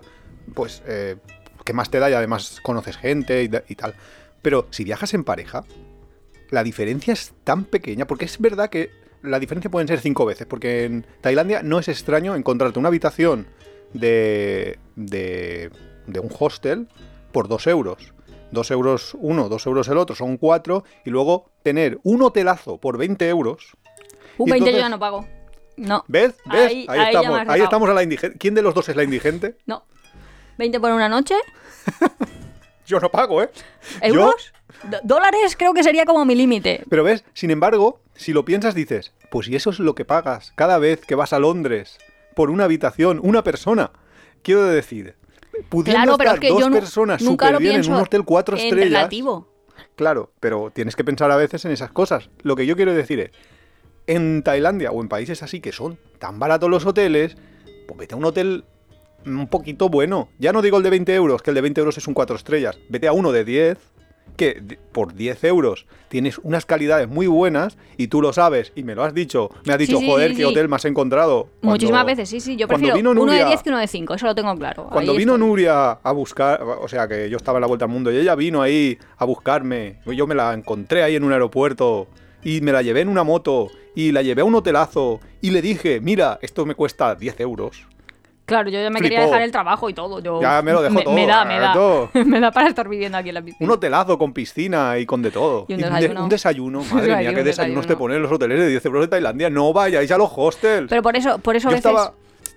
[0.53, 1.15] pues, eh,
[1.65, 2.07] ¿qué más te da?
[2.07, 3.95] Y además conoces gente y, tal.
[4.43, 5.63] Pero si viajas en pareja,
[6.51, 8.91] la diferencia es tan pequeña, porque es verdad que
[9.23, 13.47] la diferencia pueden ser cinco veces, porque en Tailandia no es extraño encontrarte una habitación
[13.93, 15.71] de, de,
[16.05, 16.87] de un hostel
[17.31, 18.13] por dos euros.
[18.51, 22.99] Dos euros uno, dos euros el otro, son cuatro, y luego tener un hotelazo por
[22.99, 23.75] 20 euros.
[24.37, 25.27] Un y 20 yo ya no pago.
[25.77, 26.03] No.
[26.07, 26.33] ¿Ves?
[26.45, 26.71] ¿Ves?
[26.87, 27.41] Ahí- estamos.
[27.47, 28.37] Ahí estamos a la indigente.
[28.37, 29.57] ¿Quién de los dos es la indigente?
[29.65, 29.85] No.
[30.57, 31.35] 20 por una noche.
[32.85, 33.49] Yo no pago, ¿eh?
[34.01, 34.53] ¿Euros?
[35.03, 36.83] Dólares creo que sería como mi límite.
[36.89, 40.51] Pero ves, sin embargo, si lo piensas, dices, pues si eso es lo que pagas
[40.55, 41.97] cada vez que vas a Londres
[42.35, 43.91] por una habitación, una persona.
[44.41, 45.15] Quiero decir,
[45.69, 48.57] pudiendo Claro, pero es estar que dos yo personas súper bien en un hotel cuatro
[48.57, 48.89] en estrellas.
[48.89, 49.47] relativo.
[49.95, 52.29] Claro, pero tienes que pensar a veces en esas cosas.
[52.41, 53.31] Lo que yo quiero decir es,
[54.07, 57.37] en Tailandia o en países así que son tan baratos los hoteles,
[57.87, 58.63] pues vete a un hotel
[59.25, 60.29] un poquito bueno.
[60.39, 62.35] Ya no digo el de 20 euros, que el de 20 euros es un 4
[62.35, 62.77] estrellas.
[62.89, 63.77] Vete a uno de 10,
[64.35, 68.95] que por 10 euros tienes unas calidades muy buenas y tú lo sabes y me
[68.95, 69.49] lo has dicho.
[69.65, 71.43] Me has dicho, Sí, sí, joder, sí, qué hotel más he encontrado.
[71.61, 72.55] Cuando- Muchísimas veces, sí, sí.
[72.57, 74.87] Yo prefiero vino uno de Nuria- 10 que uno de 5, eso lo tengo claro.
[74.91, 75.47] Cuando Ahí vino estoy.
[75.47, 78.35] Nuria a buscar, o sea que yo estaba en la vuelta al mundo y ella
[78.35, 82.07] vino ahí a buscarme, yo me la encontré ahí en un aeropuerto
[82.43, 85.61] y me la llevé en una moto y la llevé a un hotelazo y le
[85.61, 87.87] dije, mira, esto me cuesta 10 euros.
[88.45, 90.19] Claro, yo ya me quería dejar el trabajo y todo.
[90.19, 91.71] Yo, Ya me lo dejó todo, Me da, me da.
[91.71, 92.09] todo.
[92.25, 93.65] me da para estar viviendo aquí en la piscina.
[93.65, 95.65] Un hotelazo con piscina y con de todo.
[95.69, 96.23] Y un de- desayuno.
[96.23, 99.01] un desayuno, Un madre mía, qué un desayunos te ponen los hoteles de 10 euros
[99.03, 99.49] de Tailandia.
[99.49, 100.89] No vayáis a los hostels.
[100.89, 101.85] Pero por eso, por eso a veces.
[101.85, 102.13] estaba-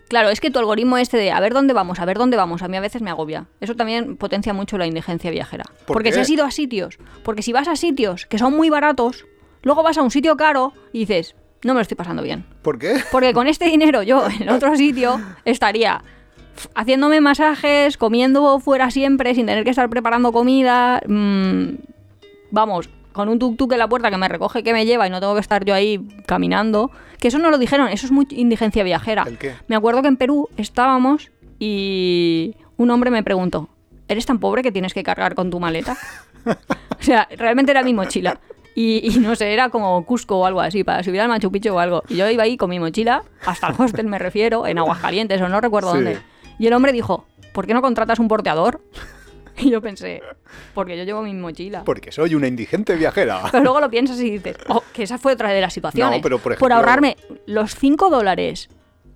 [0.08, 2.62] Claro, es que tu algoritmo este de a ver dónde vamos, a ver dónde vamos,
[2.62, 3.46] a mí a veces me agobia.
[3.60, 5.64] Eso también potencia mucho la indigencia viajera.
[5.84, 6.14] ¿Por porque qué?
[6.14, 9.26] si has ido a sitios, porque si vas a sitios que son muy baratos,
[9.66, 12.46] luego vas a un sitio caro y dices, no me lo estoy pasando bien.
[12.62, 13.02] ¿Por qué?
[13.10, 16.04] Porque con este dinero yo en otro sitio estaría
[16.76, 21.02] haciéndome masajes, comiendo fuera siempre, sin tener que estar preparando comida.
[21.04, 21.78] mm,
[22.52, 25.18] vamos, con un tuk-tuk en la puerta que me recoge, que me lleva y no
[25.18, 26.92] tengo que estar yo ahí caminando.
[27.18, 29.24] Que eso no lo dijeron, eso es muy indigencia viajera.
[29.26, 29.54] ¿El qué?
[29.66, 33.68] Me acuerdo que en Perú estábamos y un hombre me preguntó,
[34.06, 35.96] ¿eres tan pobre que tienes que cargar con tu maleta?
[36.46, 38.38] o sea, realmente era mi mochila.
[38.76, 41.72] Y, y no sé, era como Cusco o algo así, para subir al Machu Picchu
[41.74, 42.02] o algo.
[42.08, 45.48] Y yo iba ahí con mi mochila, hasta el hostel me refiero, en Aguascalientes o
[45.48, 45.96] no recuerdo Sí.
[45.96, 46.18] dónde.
[46.58, 48.80] Y el hombre dijo, ¿por qué no contratas un porteador?
[49.58, 50.20] Y yo pensé,
[50.74, 51.82] porque yo llevo mi mochila.
[51.82, 53.40] Porque soy una indigente viajera.
[53.50, 56.18] Pero luego lo piensas y dices, oh, que esa fue otra de las situaciones.
[56.18, 58.68] No, pero por ejemplo- ahorrarme los 5 dólares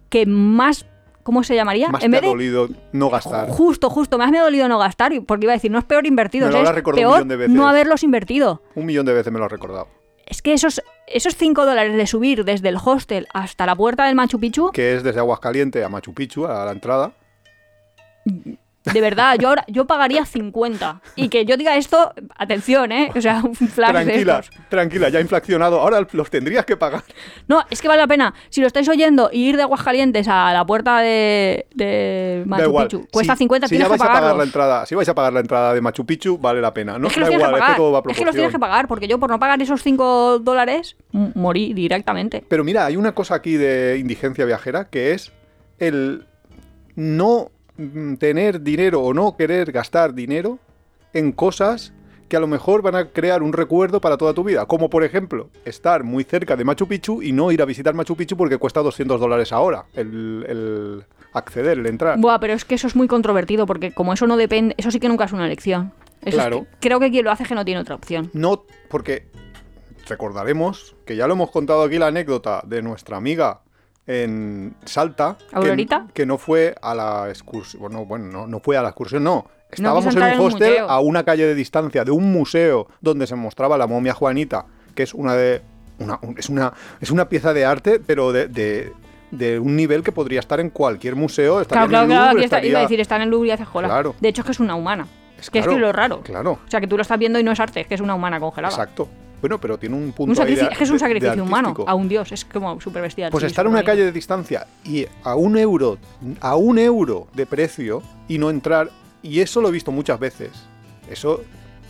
[0.08, 0.86] que más,
[1.30, 1.88] ¿cómo se llamaría?
[1.90, 3.48] Más en te ha de dolido no gastar.
[3.50, 6.04] Justo, justo, más me ha dolido no gastar, porque iba a decir, no es peor
[6.04, 7.54] invertido, Me lo es recordado un peor millón de veces.
[7.54, 8.62] no haberlos invertido.
[8.74, 9.86] Un millón de veces me lo has recordado.
[10.26, 14.16] Es que esos, esos 5 dólares de subir desde el hostel hasta la puerta del
[14.16, 17.12] Machu Picchu, Que es desde Aguascaliente a Machu Picchu, a la entrada.
[18.84, 21.00] De verdad, yo ahora yo pagaría 50.
[21.16, 23.10] Y que yo diga esto, atención, ¿eh?
[23.14, 24.68] O sea, un flash de Tranquila, estos.
[24.68, 25.80] tranquila, ya inflacionado.
[25.80, 27.02] Ahora los tendrías que pagar.
[27.46, 28.32] No, es que vale la pena.
[28.48, 32.64] Si lo estáis oyendo y ir de Aguascalientes a la puerta de, de da Machu
[32.64, 32.88] igual.
[32.88, 35.08] Picchu cuesta Si- 50, si tienes ya que vais a pagar la entrada, si vais
[35.08, 36.98] a pagar la entrada de Machu Picchu, vale la pena.
[36.98, 37.70] No es que da igual, que es pagar.
[37.72, 39.60] que todo va a es que los tienes que pagar, porque yo por no pagar
[39.60, 42.44] esos 5 dólares, morí directamente.
[42.48, 45.32] Pero mira, hay una cosa aquí de indigencia viajera que es
[45.78, 46.26] el
[46.96, 47.50] no
[48.18, 50.58] tener dinero o no querer gastar dinero
[51.12, 51.92] en cosas
[52.28, 54.64] que a lo mejor van a crear un recuerdo para toda tu vida.
[54.66, 58.14] Como por ejemplo, estar muy cerca de Machu Picchu y no ir a visitar Machu
[58.16, 62.18] Picchu porque cuesta 200 dólares ahora el, el acceder, el entrar.
[62.20, 65.00] Buah, pero es que eso es muy controvertido porque como eso no depende, eso sí
[65.00, 65.92] que nunca es una elección.
[66.20, 66.60] Eso es Claro.
[66.60, 68.30] que- creo que quien lo hace es que no tiene otra opción.
[68.32, 69.26] No, porque
[70.08, 73.62] recordaremos que ya lo hemos contado aquí la anécdota de nuestra amiga
[74.10, 75.36] en Salta.
[75.50, 76.06] que- ¿Aurorita?
[76.12, 77.80] Que, no fue a la excursión.
[77.82, 79.46] Bueno, bueno, no, no fue a la excursión, no.
[79.70, 83.26] Estábamos en un en un hostel a una calle de distancia de un museo donde
[83.28, 85.62] se mostraba la momia Juanita, que es una de.
[86.00, 88.92] Una, un- es, una, es una pieza de arte, pero de, de-
[89.30, 91.60] de un nivel que podría estar en cualquier museo.
[91.60, 92.24] estaría Claro, en claro, el claro.
[92.32, 93.86] Louvre, Aquí está, iba a estaría- decir, está en el Louvre y hace jola.
[93.88, 94.14] Claro.
[94.18, 95.06] De hecho, es que es una humana.
[95.38, 96.20] Es que es claro, que lo raro.
[96.22, 98.00] Claro, O sea, que tú lo estás viendo y no es arte, es que es
[98.00, 98.74] una humana congelada.
[98.74, 99.08] exacto.
[99.40, 101.42] Bueno, pero tiene un punto Un ahí de- es que es un de- de sacrificio
[101.44, 102.30] humano a un dios.
[102.32, 103.30] Es como súper bestial.
[103.30, 105.98] Pues sí, estar en una calle de distancia y a un euro,
[106.40, 108.90] a un euro de precio y no entrar,
[109.22, 110.50] y eso lo he visto muchas veces.
[111.10, 111.42] Eso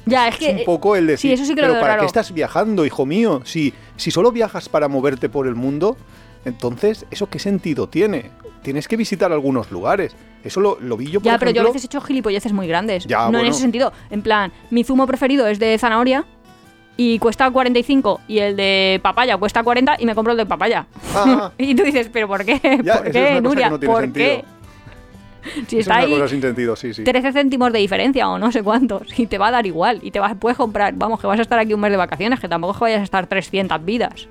[0.07, 0.51] Ya, es es que.
[0.61, 2.01] un poco el decir, sí, eso sí que pero ¿para raro.
[2.01, 3.43] qué estás viajando, hijo mío?
[3.45, 5.97] Si, si solo viajas para moverte por el mundo,
[6.45, 8.31] entonces, ¿eso qué sentido tiene?
[8.63, 10.15] Tienes que visitar algunos lugares.
[10.45, 12.67] Eso lo, lo vi yo, por Ya, pero yo a veces he hecho gilipolleces muy
[12.67, 13.05] grandes.
[13.07, 13.93] Ya, no en ese sentido.
[14.11, 16.25] En plan, mi zumo preferido es de zanahoria
[17.03, 20.85] y cuesta 45 y el de papaya cuesta 40 y me compro el de papaya.
[21.15, 22.61] Ah, y tú dices, ¿pero por qué?
[22.85, 23.71] Ya, ¿Por qué, Nuria?
[23.71, 24.27] no ¿Por sentido.
[24.27, 24.45] qué?
[25.67, 27.03] Si es está una ahí cosa sin sentido, sí, sí.
[27.03, 30.11] 13 céntimos de diferencia o no sé cuántos y te va a dar igual y
[30.11, 32.49] te vas, puedes comprar, vamos, que vas a estar aquí un mes de vacaciones, que
[32.49, 34.29] tampoco es que vayas a estar 300 vidas.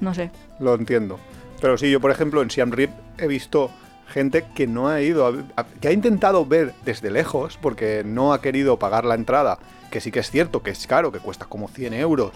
[0.00, 0.32] No sé.
[0.58, 1.20] Lo entiendo.
[1.60, 3.70] Pero sí, yo por ejemplo en Siam Reap he visto
[4.08, 8.32] gente que no ha ido, a- a- que ha intentado ver desde lejos porque no
[8.32, 9.58] ha querido pagar la entrada,
[9.90, 12.32] que sí que es cierto que es caro, que cuesta como 100 euros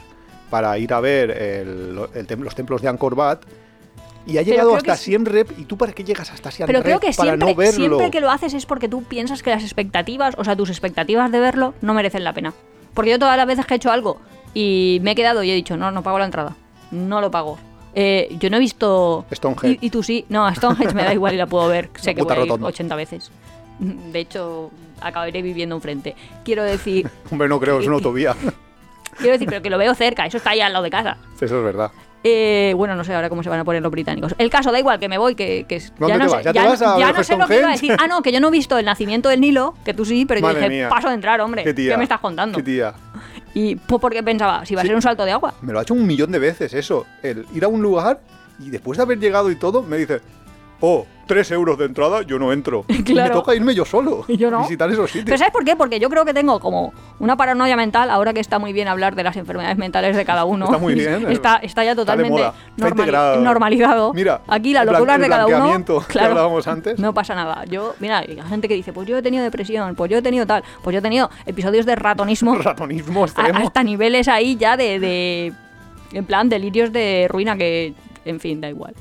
[0.50, 3.38] para ir a ver el- el tem- los templos de Angkor Wat.
[4.26, 5.04] Y ha llegado hasta que sí.
[5.04, 5.50] Siem Reap.
[5.58, 6.86] ¿Y tú para qué llegas hasta Siem Pero Reap?
[6.86, 7.72] creo que para siempre, no verlo.
[7.76, 11.30] siempre que lo haces es porque tú piensas que las expectativas, o sea, tus expectativas
[11.30, 12.54] de verlo no merecen la pena.
[12.94, 14.18] Porque yo todas las veces que he hecho algo
[14.54, 16.56] y me he quedado y he dicho, no, no pago la entrada.
[16.90, 17.58] No lo pago.
[17.94, 19.26] Eh, yo no he visto...
[19.30, 19.78] Stonehenge.
[19.82, 20.24] Y, y tú sí.
[20.30, 21.90] No, a Stonehenge me da igual y la puedo ver.
[22.00, 22.66] Sé que voy a ir rotonda.
[22.68, 23.30] 80 veces.
[23.78, 24.70] De hecho,
[25.04, 26.16] acabaré viviendo enfrente.
[26.44, 27.08] Quiero decir...
[27.30, 28.34] Hombre, no creo, es una autovía.
[29.18, 30.26] Quiero decir, pero que lo veo cerca.
[30.26, 31.16] Eso está ahí al lado de casa.
[31.40, 31.92] Eso es verdad.
[32.26, 34.34] Eh, bueno, no sé ahora cómo se van a poner los británicos.
[34.38, 36.44] El caso, da igual, que me voy, que, que ¿Dónde ya no te sé, vas?
[36.44, 37.94] ¿Ya te ya, vas a ya no sé lo que iba a decir.
[37.98, 40.40] Ah, no, que yo no he visto el nacimiento del Nilo, que tú sí, pero
[40.40, 40.88] yo Madre dije, mía.
[40.88, 41.64] paso de entrar, hombre.
[41.64, 41.98] Qué tía.
[41.98, 42.56] me estás contando?
[42.56, 42.94] Qué tía.
[43.52, 45.52] Y pues porque pensaba, si va a ser un salto de agua.
[45.60, 47.06] Me lo ha hecho un millón de veces eso.
[47.22, 48.20] El ir a un lugar
[48.58, 50.22] y después de haber llegado y todo, me dice,
[50.80, 52.84] oh, tres euros de entrada, yo no entro.
[52.88, 53.28] Y Claro.
[53.34, 54.24] me toca irme yo solo.
[54.28, 54.60] Y yo no.
[54.62, 55.38] Visitar esos Pero sitios.
[55.38, 55.74] ¿sabes por qué?
[55.76, 59.14] Porque yo creo que tengo como una paranoia mental, ahora que está muy bien hablar
[59.14, 60.66] de las enfermedades mentales de cada uno.
[60.66, 61.30] Está muy bien.
[61.30, 62.42] Está, está ya Está de totalmente.
[62.42, 62.54] Está
[62.90, 64.12] normali- normalizado.
[64.12, 65.84] Mira, aquí locuras el de cada uno.
[65.84, 66.98] que Claro, hablábamos antes.
[66.98, 67.64] No pasa nada.
[67.64, 70.46] Yo, mira, hay gente que dice, pues yo he tenido depresión, pues yo he tenido
[70.46, 73.58] tal, pues yo he tenido episodios de ratonismo Ratonismo extremo.
[73.66, 75.52] hasta niveles ahí ya de, de-
[76.12, 77.94] En plan, delirios de ruina que.
[78.26, 78.94] En fin, da igual.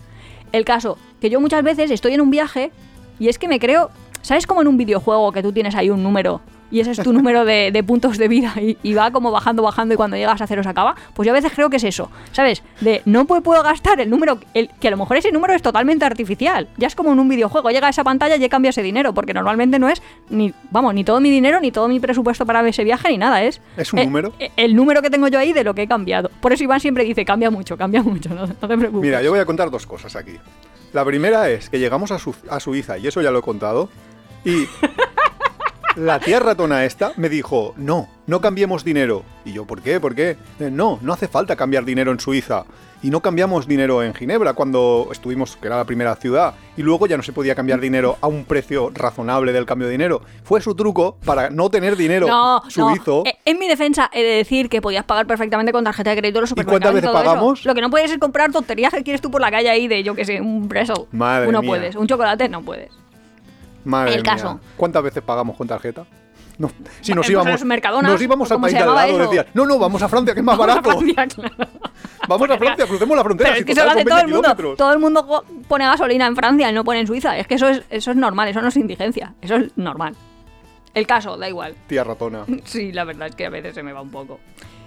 [0.54, 2.72] El caso, que yo muchas veces estoy en un viaje
[3.20, 3.90] y es que me creo.
[4.22, 6.42] ¿Sabes como en un videojuego que tú tienes ahí un número?
[6.74, 9.62] Y ese es tu número de, de puntos de vida y, y va como bajando,
[9.62, 10.96] bajando y cuando llegas a cero se acaba.
[11.14, 12.64] Pues yo a veces creo que es eso, ¿sabes?
[12.82, 16.04] De no puedo, gastar el número, el, que a lo mejor ese número es totalmente
[16.04, 16.68] artificial.
[16.78, 19.14] Ya es como en un videojuego, llega a esa pantalla y ya cambia ese dinero,
[19.14, 22.68] porque normalmente no es ni, vamos, ni todo mi dinero, ni todo mi presupuesto para
[22.68, 23.62] ese viaje, ni nada, es...
[23.78, 24.34] ¿Es un eh, número?
[24.40, 26.32] eh, El número que tengo yo ahí de lo que he cambiado.
[26.42, 29.02] Por eso Iván siempre dice, cambia mucho, cambia mucho, no, no te preocupes.
[29.02, 30.34] Mira, yo voy a contar dos cosas aquí.
[30.92, 33.90] La primera es que llegamos a, Su- a Suiza, y eso ya lo he contado,
[34.44, 34.66] y
[35.96, 39.24] la tía ratona esta me dijo, no, no cambiemos dinero.
[39.46, 40.00] Y yo, ¿por qué?
[40.00, 40.38] ¿Por qué?
[40.60, 42.66] "Eh, No, no hace falta cambiar dinero en Suiza.
[43.02, 47.06] Y no cambiamos dinero en Ginebra cuando estuvimos, que era la primera ciudad, y luego
[47.06, 50.22] ya no se podía cambiar dinero a un precio razonable del cambio de dinero.
[50.46, 53.24] Fue su truco para no tener dinero No, suizo.
[53.26, 53.30] no.
[53.30, 56.40] Eh, En mi defensa he de decir que podías pagar perfectamente con tarjeta de crédito
[56.40, 57.30] los cuántas supermercados veces todo eso.
[57.32, 57.66] pagamos?
[57.66, 60.02] Lo que no puedes es comprar tonterías que quieres tú por la calle ahí de,
[60.02, 61.10] yo que sé, un breso.
[61.12, 61.68] Madre Uno mía.
[61.68, 62.90] puedes, un chocolate no puedes.
[63.86, 64.32] Madre el mía.
[64.34, 64.60] caso.
[64.78, 66.06] ¿Cuántas veces pagamos con tarjeta?
[66.58, 66.70] No.
[67.02, 67.64] Si nos íbamos,
[68.04, 69.18] nos íbamos ¿o al país de al lado, eso?
[69.30, 71.00] decían, no, no, vamos a Francia, que es más Vamos a barato.
[71.00, 71.72] Francia, claro.
[72.28, 73.50] Vamos a Francia, crucemos la frontera.
[73.50, 74.42] Pero es que eso lo hace todo el 20 mundo.
[74.56, 74.78] kilómetros.
[74.78, 77.38] Todo el mundo pone gasolina en Francia y no pone en Suiza.
[77.38, 79.34] Es que eso es, eso es normal, eso no es indigencia.
[79.42, 80.16] Eso es normal.
[80.94, 81.74] El caso, da igual.
[81.88, 82.46] Tía ratona.
[82.66, 84.40] Sí, la verdad es que a veces se me va un poco.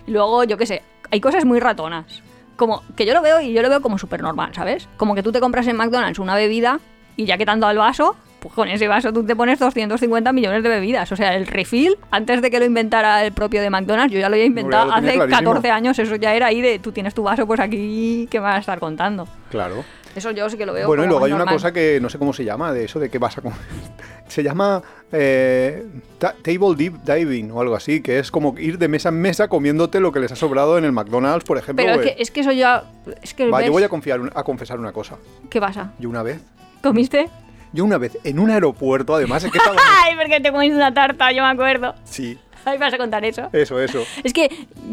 [0.07, 2.23] Y luego, yo qué sé, hay cosas muy ratonas.
[2.55, 4.89] Como que yo lo veo y yo lo veo como súper normal, ¿sabes?
[4.97, 6.79] Como que tú te compras en McDonald's una bebida
[7.17, 10.63] y ya que dado el vaso, pues con ese vaso tú te pones 250 millones
[10.63, 11.11] de bebidas.
[11.13, 14.29] O sea, el refill, antes de que lo inventara el propio de McDonald's, yo ya
[14.29, 15.53] lo había inventado lo hace clarísimo.
[15.53, 15.99] 14 años.
[15.99, 18.61] Eso ya era ahí de tú tienes tu vaso, pues aquí, ¿qué me vas a
[18.61, 19.27] estar contando?
[19.51, 19.85] Claro.
[20.15, 22.19] Eso yo sí que lo veo Bueno, y luego hay una cosa que no sé
[22.19, 23.59] cómo se llama, de eso de que vas a comer.
[24.29, 25.85] se llama eh,
[26.19, 29.49] ta- table deep diving o algo así, que es como ir de mesa en mesa
[29.49, 31.85] comiéndote lo que les ha sobrado en el McDonald's, por ejemplo.
[31.85, 32.17] Pero es güey.
[32.17, 32.85] que, es que eso ya.
[33.23, 33.51] Es que.
[33.51, 35.17] Va, yo voy a, confiar, a confesar una cosa.
[35.51, 35.93] ¿Qué pasa?
[35.99, 36.41] Yo una vez,
[36.83, 37.29] ¿Comiste?
[37.77, 39.77] Yo una vez en un aeropuerto, además, es que estaba...
[40.05, 41.31] ¡Ay, porque te comiste una tarta!
[41.33, 41.95] Yo me acuerdo.
[42.05, 43.49] sí, Ay, vas a contar eso.
[43.53, 44.03] eso, eso.
[44.25, 44.49] Es que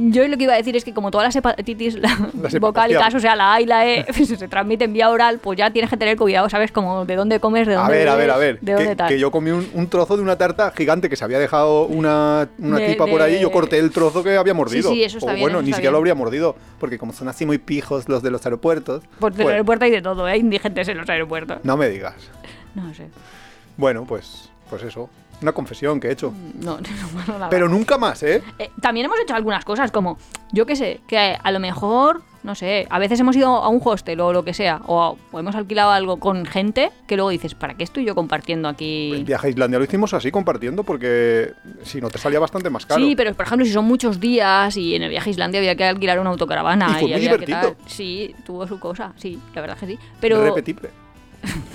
[0.08, 3.16] yo lo que iba a decir es que como todas las hepatitis la- Las vocálicas,
[3.16, 5.90] o sea, la A y la E, se, se transmiten vía oral, pues ya tienes
[5.90, 6.72] que tener cuidado, ¿sabes?
[6.72, 8.60] Como de dónde comes, de A dónde ver, a ver, a ver.
[8.62, 9.10] de dónde Que, tal.
[9.10, 12.48] que yo comí un, un trozo de una tarta gigante que se había dejado una,
[12.60, 14.90] una De- tipa por de- ahí y yo corté el trozo que había mordido.
[14.92, 16.12] Sí, sí, eso está o bien, bueno, eso ni está siquiera lo bien.
[16.12, 19.02] habría mordido, porque como son así muy pijos los de los aeropuertos.
[19.18, 20.34] Pues del pues, aeropuerto hay de todo, ¿eh?
[20.34, 21.58] Hay indigentes en los aeropuertos.
[21.64, 22.14] No me digas.
[22.76, 23.10] No sé.
[23.78, 25.10] Bueno, pues, pues eso.
[25.42, 26.34] Una confesión que he hecho.
[26.62, 27.50] No, no, no, nada.
[27.50, 28.42] Pero nunca más, ¿eh?
[28.60, 30.18] Eh, también hemos hecho algunas cosas como,
[30.52, 33.82] yo qué sé, que a lo mejor, no sé, a veces hemos ido a un
[33.84, 37.74] hostel o lo que sea, o, hemos alquilado algo con gente que luego dices, ¿para
[37.74, 39.24] qué estoy yo compartiendo El aquí?
[39.26, 41.52] viaje a Islandia lo hicimos así compartiendo porque
[41.84, 43.04] si no te salía bastante más caro.
[43.04, 45.76] Sí, pero por ejemplo, si son muchos días y en el viaje a Islandia había
[45.76, 47.76] que alquilar una autocaravana Y fue muy había que tal.
[47.86, 50.00] Sí, tuvo su cosa, sí, la verdad que sí.
[50.22, 50.90] Pero Repetible.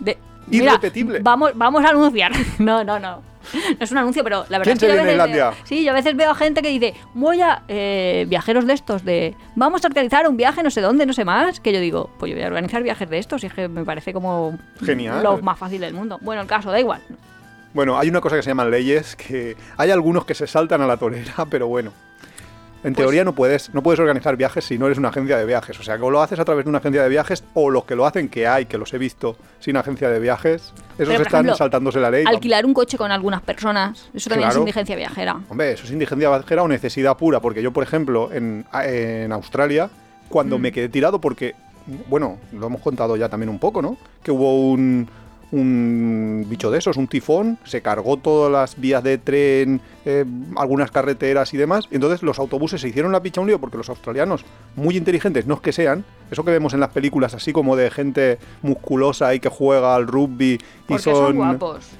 [0.00, 1.20] de- mira, Irrepetible.
[1.22, 2.32] vamos, vamos a anunciar.
[2.58, 3.32] No, no, no.
[3.52, 5.84] No es un anuncio, pero la verdad ¿Quién es que yo a veces veo- sí,
[5.84, 9.34] yo a veces veo a gente que dice, voy a eh, viajeros de estos, de
[9.56, 12.30] vamos a organizar un viaje no sé dónde, no sé más, que yo digo, pues
[12.30, 15.24] yo voy a organizar viajes de estos y es que me parece como Genial.
[15.24, 16.18] lo más fácil del mundo.
[16.22, 17.00] Bueno, el caso, da igual.
[17.74, 20.86] Bueno, hay una cosa que se llaman leyes, que hay algunos que se saltan a
[20.86, 21.90] la torera, pero bueno.
[22.84, 25.46] En Pues teoría no puedes, no puedes organizar viajes si no eres una agencia de
[25.46, 25.78] viajes.
[25.78, 27.84] O sea, que o lo haces a través de una agencia de viajes, o los
[27.84, 31.26] que lo hacen, que hay, que los he visto sin agencia de viajes, esos están
[31.26, 32.24] ejemplo, saltándose la ley.
[32.26, 35.40] Alquilar un coche con algunas personas, eso también es indigencia viajera.
[35.48, 39.88] Hombre, eso es indigencia viajera o necesidad pura, porque yo, por ejemplo, en, en Australia,
[40.28, 40.62] cuando Mm.
[40.62, 41.54] me quedé tirado, porque,
[42.08, 43.96] bueno, lo hemos contado ya también un poco, ¿no?
[44.24, 45.08] Que hubo un,
[45.52, 50.24] un bicho de esos, un tifón, se cargó todas las vías de tren, eh,
[50.56, 53.88] algunas carreteras y demás, entonces los autobuses se hicieron la picha un lío porque los
[53.88, 57.76] australianos, muy inteligentes, no es que sean, eso que vemos en las películas así como
[57.76, 61.90] de gente musculosa y que juega al rugby y Porque son guapos.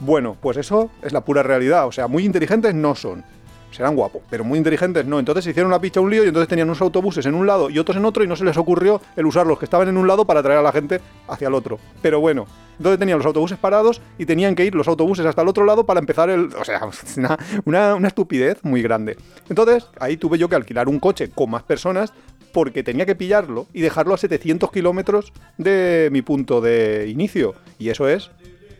[0.00, 1.86] bueno, pues eso es la pura realidad.
[1.86, 3.24] O sea, muy inteligentes no son.
[3.70, 5.18] Serán guapos, pero muy inteligentes no.
[5.18, 7.70] Entonces se hicieron una picha un lío y entonces tenían unos autobuses en un lado
[7.70, 9.96] y otros en otro y no se les ocurrió el usar los que estaban en
[9.96, 11.78] un lado para traer a la gente hacia el otro.
[12.00, 12.46] Pero bueno,
[12.78, 15.84] entonces tenían los autobuses parados y tenían que ir los autobuses hasta el otro lado
[15.84, 16.48] para empezar el...
[16.54, 16.80] O sea,
[17.16, 19.16] una, una, una estupidez muy grande.
[19.48, 22.12] Entonces ahí tuve yo que alquilar un coche con más personas
[22.52, 27.54] porque tenía que pillarlo y dejarlo a 700 kilómetros de mi punto de inicio.
[27.78, 28.30] Y eso es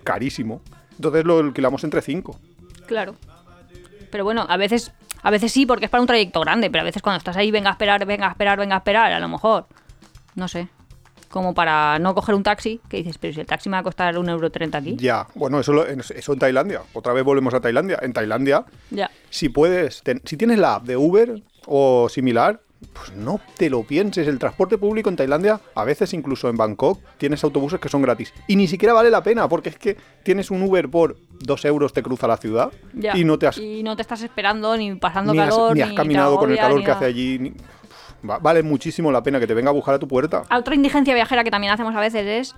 [0.04, 0.62] carísimo.
[0.96, 2.38] Entonces lo alquilamos entre cinco.
[2.86, 3.14] Claro.
[4.10, 4.92] Pero bueno, a veces,
[5.22, 7.50] a veces sí, porque es para un trayecto grande, pero a veces cuando estás ahí,
[7.50, 9.66] venga a esperar, venga a esperar, venga a esperar, a lo mejor,
[10.34, 10.68] no sé,
[11.28, 13.82] como para no coger un taxi, que dices, pero si el taxi me va a
[13.82, 14.96] costar un euro treinta aquí.
[14.98, 16.80] Ya, bueno, eso, lo- eso en Tailandia.
[16.94, 17.98] Otra vez volvemos a Tailandia.
[18.00, 19.10] En Tailandia, Ya.
[19.28, 22.60] si puedes, ten- si tienes la app de Uber o similar,
[22.92, 24.26] pues no te lo pienses.
[24.28, 28.32] El transporte público en Tailandia, a veces incluso en Bangkok, tienes autobuses que son gratis.
[28.46, 31.92] Y ni siquiera vale la pena, porque es que tienes un Uber por dos euros,
[31.92, 33.16] te cruza la ciudad Ya.
[33.16, 35.74] y no te has, Y no te estás esperando ni pasando ni has, calor.
[35.74, 37.38] ni has caminado con el calor que hace allí.
[37.38, 37.54] ni-
[38.22, 40.42] vale muchísimo la pena que te venga a buscar a tu puerta.
[40.50, 42.54] Otra indigencia viajera que también hacemos a veces es,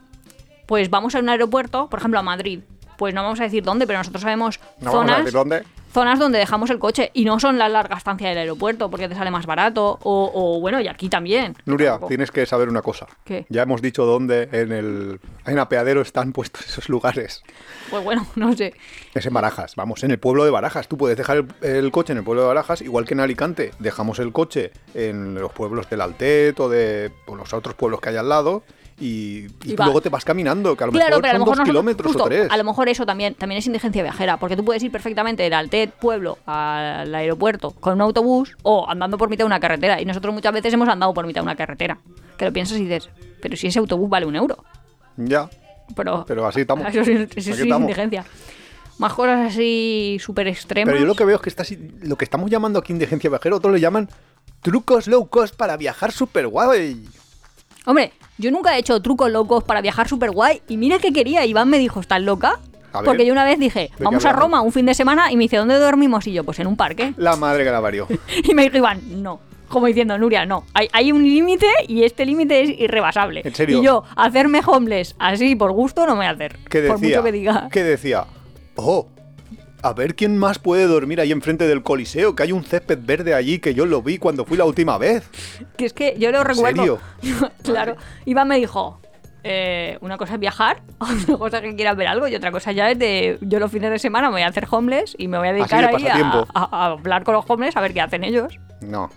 [0.67, 2.61] pues vamos a un aeropuerto, por ejemplo a Madrid.
[2.97, 5.63] Pues no vamos a decir dónde, pero nosotros sabemos No vamos a decir dónde.
[5.93, 9.15] Zonas donde dejamos el coche y no son la larga estancia del aeropuerto porque te
[9.15, 9.99] sale más barato.
[10.03, 11.57] O, o, bueno, y aquí también.
[11.67, 12.09] Nuria, Tampoco.
[12.09, 13.07] tienes que saber una cosa.
[13.25, 13.47] ¿Qué?
[13.49, 17.43] Ya hemos dicho dónde en el en apeadero están puestos esos lugares.
[17.91, 18.75] Pues bueno, no sé.
[19.15, 20.89] Es en Barajas, vamos, en el pueblo de Barajas.
[20.89, 23.73] Tú puedes dejar el, el coche en el pueblo de Barajas, igual que en Alicante.
[23.79, 28.11] Dejamos el coche en los pueblos del Altet o de o los otros pueblos que
[28.11, 28.63] hay al lado
[29.01, 31.57] y, luego te vas caminando, que a lo Claro, mejor pero a lo son mejor
[31.57, 32.51] dos kilómetros justo, o tres.
[32.51, 35.55] A lo mejor eso también, también es indigencia viajera, porque tú puedes ir perfectamente del
[35.55, 40.01] Altet pueblo al aeropuerto con un autobús o andando por mitad de una carretera.
[40.01, 41.99] Y nosotros muchas veces hemos andado por mitad de una carretera.
[42.37, 43.09] Que lo piensas y dices,
[43.41, 44.65] pero si ese autobús vale un euro.
[45.17, 45.49] Ya,
[45.97, 46.87] Pero, pero así estamos.
[46.95, 48.25] Eso sí, eso Aquí es indigencia.
[48.99, 50.93] Más cosas así súper extremas.
[50.93, 51.65] Pero yo lo que veo es que está,
[52.03, 54.09] lo que estamos llamando aquí indigencia viajera, otros le llaman
[54.61, 57.03] trucos low cost para viajar super guay.
[57.87, 60.63] Hombre, yo nunca he hecho trucos locos para viajar súper guay.
[60.69, 61.45] Y mira que quería.
[61.47, 62.61] Iván me dijo, ¿estás loca?
[62.93, 63.05] A ver.
[63.05, 64.33] Porque yo una vez dije, qué vamos a?
[64.33, 66.27] Roma un fin de semana y me dice, ¿dónde dormimos?
[66.27, 67.15] Y yo, pues en un parque.
[67.17, 67.81] La madre que la.
[68.45, 69.41] Y me dijo Iván, no.
[69.69, 70.65] Como diciendo, Nuria, no.
[70.75, 73.43] Hay, hay un límite y este límite es irrebasable.
[73.45, 73.79] ¿En serio?
[73.79, 76.59] Y yo, hacerme homeless así por gusto no me voy a hacer.
[76.65, 77.69] por decía, mucho que diga.
[77.71, 78.27] que decía,
[78.75, 79.07] oh,
[79.83, 83.35] a ver quién más puede dormir ahí enfrente del Coliseo, que hay un césped verde
[83.35, 85.29] allí que yo lo vi cuando fui la última vez.
[85.77, 86.99] Que es que yo lo recuerdo.
[87.23, 87.51] serio?
[87.63, 87.97] claro.
[88.27, 89.01] Iván me dijo,
[89.43, 92.73] eh, una cosa es viajar, otra cosa es que quieras ver algo y otra cosa
[92.73, 95.39] ya es de yo los fines de semana me voy a hacer homeless y me
[95.39, 98.01] voy a dedicar de ahí a, a- a hablar con los homeless a ver qué
[98.03, 98.59] hacen ellos.
[98.83, 99.11] No,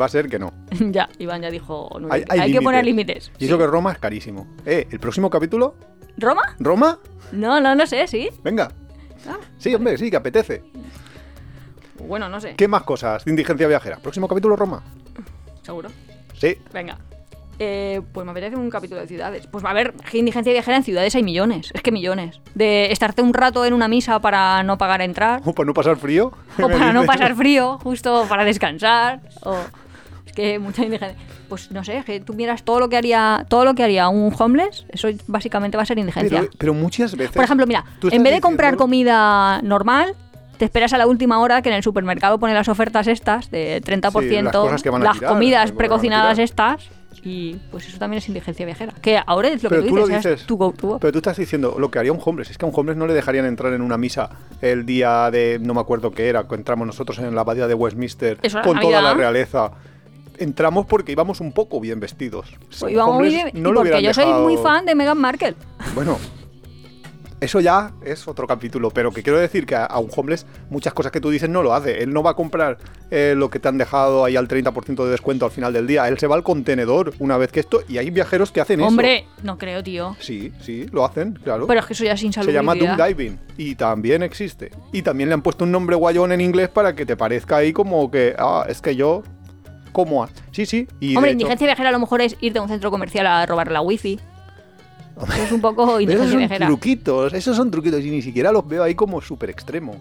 [0.00, 0.52] va a ser que no.
[0.90, 3.32] ya, Iván ya dijo, no, Hay, hay, hay que poner límites.
[3.38, 4.46] Y eso que Roma es carísimo.
[4.66, 5.76] Eh, ¿el próximo capítulo?
[6.16, 6.42] ¿Roma?
[6.60, 7.00] ¿Roma?
[7.32, 8.28] No, no, no sé, sí.
[8.44, 8.70] Venga.
[9.28, 10.62] Ah, Sí, hombre, sí, que apetece.
[12.06, 13.96] bueno, no sé, ¿Qué más cosas de indigencia viajera?
[13.98, 14.82] ¿Próximo capítulo Roma?
[15.62, 15.88] seguro.
[16.38, 16.58] Sí.
[16.72, 16.98] Venga.
[17.58, 19.46] Eh, pues me apetece un capítulo de ciudades.
[19.46, 21.70] Pues a ver, indigencia viajera en ciudades hay millones.
[21.72, 22.40] Es que millones.
[22.54, 25.40] De estarte un rato en una misa para no pagar entrar.
[25.44, 26.32] ¿O para no pasar frío?
[26.60, 29.20] O para no pasar frío, justo para descansar.
[29.44, 29.56] O
[30.34, 31.16] que mucha indigencia.
[31.48, 34.34] Pues no sé, que tú miras todo lo que haría, todo lo que haría un
[34.38, 36.40] homeless, eso básicamente va a ser indigencia.
[36.40, 37.34] Pero, pero muchas veces.
[37.34, 40.14] Por ejemplo, mira, en vez de comprar diciendo- comida normal,
[40.58, 43.80] te esperas a la última hora que en el supermercado pone las ofertas estas de
[43.82, 46.88] 30%, Sí, las que las tirar, comidas precocinadas estas.
[47.26, 48.92] Y pues eso también es indigencia viajera.
[49.00, 50.38] Que ahora es lo Pero que tú tú lo dices, ¿sabes?
[50.40, 50.46] dices.
[50.46, 50.98] Tu go to.
[51.00, 52.50] Pero tú estás diciendo lo que haría un homeless.
[52.50, 54.28] Es que a un homeless no le dejarían entrar en una misa
[54.60, 55.58] el día de.
[55.58, 56.46] No me acuerdo qué era.
[56.46, 59.70] que Entramos nosotros en la abadía de Westminster Eso con toda la realeza.
[60.38, 62.56] Entramos porque íbamos un poco bien vestidos.
[62.80, 65.54] Pues íbamos muy bien, no porque yo soy muy fan de Meghan Markle.
[65.94, 66.18] Bueno,
[67.44, 71.12] eso ya es otro capítulo, pero que quiero decir que a, un homeless muchas cosas
[71.12, 72.02] que tú dices no lo hace.
[72.02, 72.78] Él no va a comprar
[73.10, 76.08] eh, lo que te han dejado ahí al 30% de descuento al final del día.
[76.08, 77.82] Él se va al contenedor una vez que esto...
[77.86, 80.12] Y hay viajeros que hacen Hombre, no creo, tío.
[80.12, 80.22] eso.
[80.22, 81.66] Sí, sí, lo hacen, claro.
[81.66, 82.60] Pero es que eso ya es se insalubridad.
[82.60, 84.70] llama Doom Diving y también existe.
[84.92, 87.74] Y también le han puesto un nombre guayón en inglés para que te parezca ahí
[87.74, 89.22] como que, ah, es que yo...
[89.94, 90.26] ¿Cómo?
[90.50, 90.86] Sí, sí.
[91.00, 93.26] Y de Hombre, hecho- indigencia viajera a lo mejor es irte a un centro comercial
[93.26, 94.18] a robar la wifi.
[95.16, 96.66] Eso es un poco esos indigencia son viajera.
[96.66, 99.94] truquitos, esos son truquitos y ni siquiera los veo ahí como súper extremo.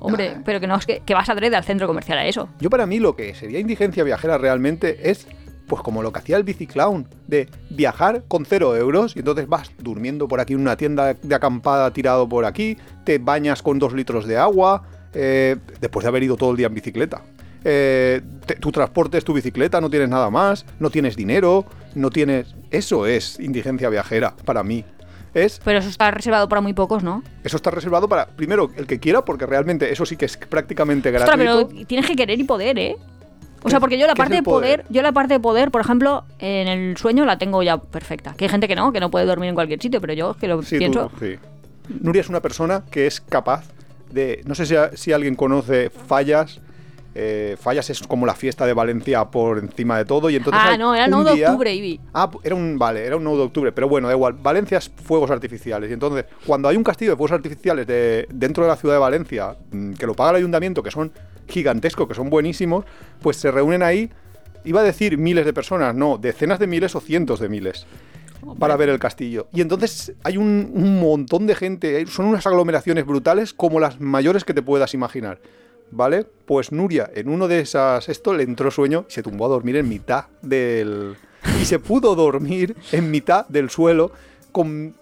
[0.00, 2.48] Hombre, pero que no es que, que vas a adrede al centro comercial a eso.
[2.58, 5.28] Yo para mí lo que sería indigencia viajera realmente es
[5.68, 9.70] pues como lo que hacía el biciclown, de viajar con cero euros y entonces vas
[9.78, 13.92] durmiendo por aquí en una tienda de acampada tirado por aquí, te bañas con dos
[13.92, 14.82] litros de agua,
[15.14, 17.22] eh, después de haber ido todo el día en bicicleta.
[17.64, 22.10] Eh, te- tu transporte es tu bicicleta, no tienes nada más, no tienes dinero, no
[22.10, 22.54] tienes...
[22.70, 24.84] Eso es indigencia viajera para mí.
[25.34, 27.22] Es Pero eso está reservado para muy pocos, ¿no?
[27.42, 31.08] eso está reservado para, primero, el que quiera, porque realmente eso sí que es prácticamente
[31.08, 31.68] Ostras, gratuito.
[31.68, 32.96] pero tienes que querer y poder, ¿eh?
[33.60, 34.92] O ¿Qué- sea, porque yo la parte de poder, poder?
[34.92, 38.34] yo la parte de poder, por ejemplo, en el sueño la tengo ya perfecta.
[38.34, 40.48] Que hay gente que no, que no puede dormir en cualquier sitio, pero yo que
[40.48, 41.10] lo Sí, pienso.
[41.18, 41.36] tú, sí.
[42.00, 43.64] Nuria es una persona que es capaz
[44.10, 44.42] de.
[44.46, 46.60] No sé si, si alguien conoce Fallas.
[47.14, 50.30] Eh, Fallas es como la fiesta de Valencia por encima de todo.
[50.30, 52.00] Y entonces ah, no, era un 9 de día- octubre, Ibi.
[52.14, 52.78] Ah, era un.
[52.78, 53.72] Vale, era un 9 de octubre.
[53.72, 54.34] Pero bueno, da igual.
[54.34, 55.90] Valencia es fuegos artificiales.
[55.90, 59.00] Y entonces, cuando hay un castillo de fuegos artificiales de, dentro de la ciudad de
[59.00, 61.12] Valencia, mm, que lo paga el ayuntamiento, que son
[61.48, 62.84] gigantescos, que son buenísimos,
[63.20, 64.10] pues se reúnen ahí.
[64.64, 67.86] Iba a decir miles de personas, no, decenas de miles o cientos de miles
[68.58, 69.48] para ver el castillo.
[69.52, 74.00] Y entonces hay un, un montón de gente, hay- son unas aglomeraciones brutales como las
[74.00, 75.38] mayores que te puedas imaginar.
[75.92, 76.24] ¿Vale?
[76.46, 79.76] Pues Nuria, en uno de esas, esto le entró sueño y se tumbó a dormir
[79.76, 81.16] en mitad del...
[81.60, 84.10] Y se pudo dormir en mitad del suelo
[84.52, 84.94] con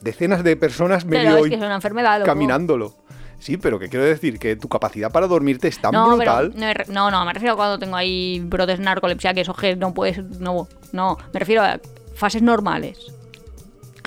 [0.00, 2.26] decenas de personas Pero medio es que es una enfermedad, loco.
[2.26, 2.94] caminándolo.
[3.40, 6.52] Sí, pero que quiero decir que tu capacidad para dormirte es tan no, brutal.
[6.56, 10.22] Pero, no, no, me refiero a cuando tengo ahí brotes narcolepsia, que eso no puedes.
[10.40, 11.80] No, no, me refiero a
[12.14, 13.12] fases normales.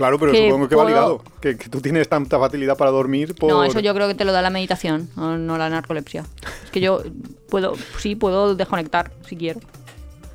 [0.02, 1.24] Claro, pero que supongo que va ligado.
[1.40, 3.52] Que, que tú tienes tanta facilidad para dormir por...
[3.52, 6.26] No, eso yo creo que te lo da la meditación, no, no la narcolepsia.
[6.64, 7.04] Es que yo
[7.50, 9.60] puedo, sí, puedo desconectar si quiero.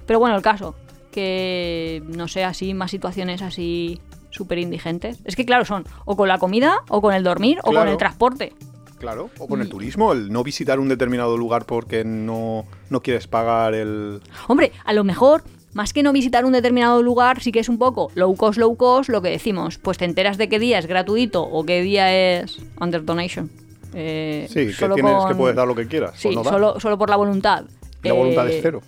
[0.07, 0.77] Pero bueno, el caso,
[1.11, 4.01] que no sé, así, más situaciones así
[4.31, 5.19] súper indigentes.
[5.25, 7.97] Es que claro, son o con la comida, o con el dormir, o con el
[7.97, 8.53] transporte.
[9.01, 13.27] Claro, o con el turismo, el no visitar un determinado lugar porque no, no quieres
[13.27, 14.21] pagar el...
[14.47, 15.43] Hombre, a lo mejor,
[15.77, 18.74] más que no visitar un determinado lugar, sí que es un poco low cost, low
[18.77, 19.77] cost, lo que decimos.
[19.77, 23.51] Pues te enteras de qué día es gratuito o qué día es under donation.
[23.95, 26.12] Eh, Sí, que tienes con- que puedes dar lo que quieras.
[26.16, 27.64] Sí, no solo, solo por la voluntad.
[28.03, 28.81] La voluntad Eh, es cero.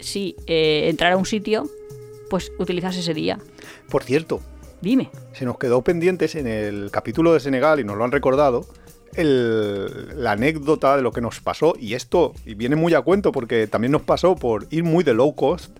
[0.00, 1.68] Sí, eh, entrar a un sitio,
[2.30, 3.38] pues utilizas ese día.
[3.88, 4.40] Por cierto,
[4.80, 5.10] Dime.
[5.34, 8.66] se nos quedó pendientes en el capítulo de Senegal y nos lo han recordado
[9.14, 13.30] el- la anécdota de lo que nos pasó y esto y viene muy a cuento
[13.32, 15.70] porque también nos pasó por ir muy de low cost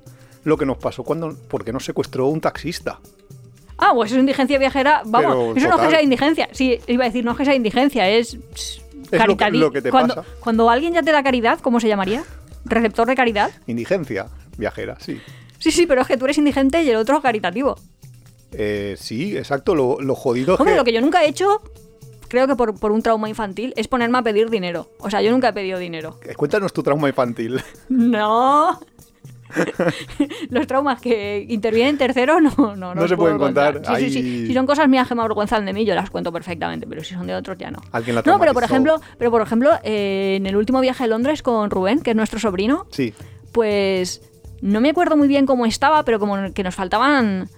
[0.45, 3.01] lo que nos pasó cuando porque nos secuestró un taxista.
[3.76, 5.03] Ah, pues es indigencia viajera.
[5.05, 6.49] Vamos, Pero eso no es que sea indigencia.
[6.53, 8.36] Sí, iba a decir, no es que sea indigencia, es.
[8.55, 10.28] pss, lo que- caritadi- lo que te cuando, pasa.
[10.40, 12.22] cuando alguien ya te da caridad, ¿cómo se llamaría?
[12.64, 13.51] ¿Receptor de caridad?
[13.66, 15.20] Indigencia viajera, sí.
[15.59, 17.76] Sí, sí, pero es que tú eres indigente y el otro caritativo.
[18.53, 19.74] Eh, sí, exacto.
[19.74, 21.61] Lo, lo jodido es Hombre, que- lo que yo nunca he hecho,
[22.28, 24.88] creo que por, por un trauma infantil, es ponerme a pedir dinero.
[25.01, 26.18] O sea, yo nunca he pedido dinero.
[26.24, 27.61] Eh, Cuéntanos tu trauma infantil.
[27.88, 28.78] No.
[30.50, 33.80] Los traumas que intervienen terceros no, no, No se pueden contar.
[33.84, 34.46] Sí, sí, sí.
[34.46, 37.14] Si son cosas mías que me avergüenzan de mí, yo las cuento perfectamente, pero si
[37.14, 37.80] son de otros ya no.
[37.92, 41.07] Alguien la No, pero por ejemplo, pero por ejemplo, eh, en el último viaje a
[41.07, 43.12] Londres con Rubén, que es nuestro sobrino, Sí.
[43.52, 44.22] pues
[44.61, 47.48] no me acuerdo muy bien cómo estaba, pero como que nos faltaban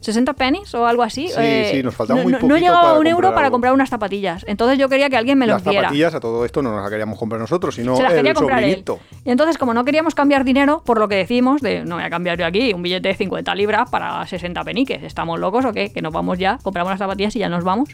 [0.00, 1.28] 60 pennies o algo así.
[1.28, 3.52] Sí, sí, nos faltaba no, muy no- no poquito llegaba para un euro para algo.
[3.54, 4.44] comprar unas zapatillas.
[4.48, 5.82] Entonces yo quería que alguien me Las diera.
[5.82, 8.36] zapatillas a todo esto no nos las queríamos comprar nosotros, sino Se las quería el
[8.36, 8.84] comprar él.
[9.24, 12.10] Y entonces, como no queríamos cambiar dinero, por lo que decimos, de no voy a
[12.10, 15.92] cambiar yo aquí un billete de 50 libras para 60 peniques, ¿estamos locos o qué?
[15.92, 17.88] Que nos vamos ya, compramos las zapatillas y ya nos vamos.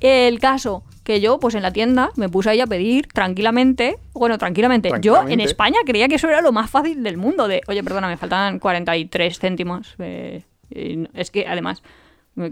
[0.00, 4.38] El caso que yo, pues en la tienda, me puse ahí a pedir tranquilamente, bueno,
[4.38, 4.90] tranquilamente.
[5.00, 5.40] Yo en.
[5.40, 8.58] España creía que eso era lo más fácil del mundo, de, oye, perdona, me faltan
[8.58, 9.94] 43 céntimos.
[9.98, 10.42] eh,
[10.74, 11.82] es que además,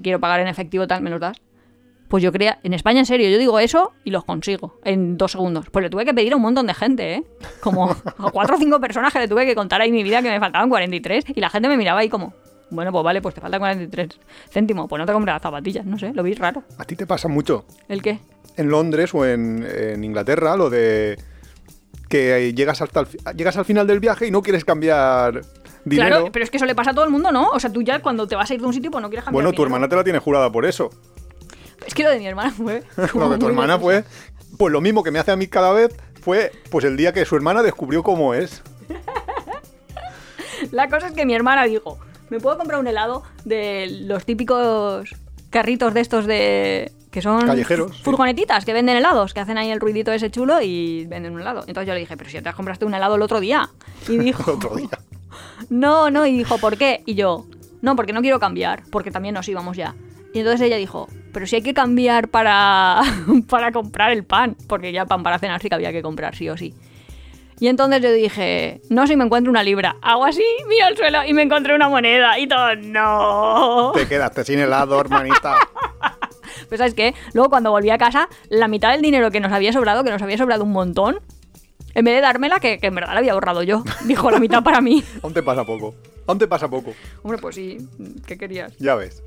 [0.02, 1.40] quiero pagar en efectivo tal, ¿me los das?
[2.08, 5.32] Pues yo creía, en España en serio, yo digo eso y los consigo en dos
[5.32, 5.70] segundos.
[5.70, 7.24] Pues le tuve que pedir a un montón de gente, ¿eh?
[7.60, 10.28] Como a cuatro o cinco personas que le tuve que contar ahí mi vida que
[10.28, 12.34] me faltaban 43 y la gente me miraba ahí como,
[12.68, 14.08] bueno, pues vale, pues te faltan 43
[14.50, 16.64] céntimos, pues no te compras las zapatillas, no sé, lo vi raro.
[16.76, 18.18] A ti te pasa mucho ¿El qué?
[18.58, 21.18] en Londres o en, en Inglaterra lo de
[22.10, 25.40] que llegas hasta el, llegas al final del viaje y no quieres cambiar
[25.84, 26.08] dinero.
[26.08, 27.48] Claro, pero es que eso le pasa a todo el mundo, ¿no?
[27.48, 29.24] O sea, tú ya cuando te vas a ir de un sitio, pues no quieres
[29.24, 29.74] cambiar bueno, tu dinero.
[29.74, 30.90] hermana te la tiene jurada por eso.
[31.86, 32.82] Es que lo de mi hermana fue...
[33.14, 34.04] Lo de tu hermana fue,
[34.56, 37.24] pues lo mismo que me hace a mí cada vez, fue pues el día que
[37.24, 38.62] su hermana descubrió cómo es.
[40.70, 41.98] La cosa es que mi hermana dijo,
[42.30, 45.14] ¿me puedo comprar un helado de los típicos
[45.50, 46.92] carritos de estos de...
[47.10, 48.02] que son Callejeros, sí.
[48.04, 51.64] furgonetitas que venden helados, que hacen ahí el ruidito ese chulo y venden un helado.
[51.66, 53.68] Entonces yo le dije, pero si te compraste un helado el otro día.
[54.08, 54.88] Y dijo, El otro día.
[55.72, 57.02] No, no, y dijo, ¿por qué?
[57.06, 57.46] Y yo,
[57.80, 59.94] no, porque no quiero cambiar, porque también nos íbamos ya.
[60.34, 63.00] Y entonces ella dijo, pero si hay que cambiar para,
[63.48, 66.46] para comprar el pan, porque ya pan para cenar sí que había que comprar, sí
[66.50, 66.74] o sí.
[67.58, 69.96] Y entonces yo dije, no, si me encuentro una libra.
[70.02, 72.38] Hago así, miro al suelo y me encontré una moneda.
[72.38, 73.92] Y todo, no.
[73.94, 75.56] Te quedaste sin helado, hermanita.
[76.68, 77.14] Pero ¿sabes qué?
[77.32, 80.20] Luego cuando volví a casa, la mitad del dinero que nos había sobrado, que nos
[80.20, 81.20] había sobrado un montón,
[81.94, 84.62] en vez de dármela, que, que en verdad la había ahorrado yo, dijo la mitad
[84.62, 85.04] para mí.
[85.22, 85.94] Aún te pasa poco.
[86.26, 86.92] Aún te pasa poco.
[87.22, 87.78] Hombre, pues sí,
[88.26, 88.76] ¿qué querías?
[88.78, 89.22] Ya ves.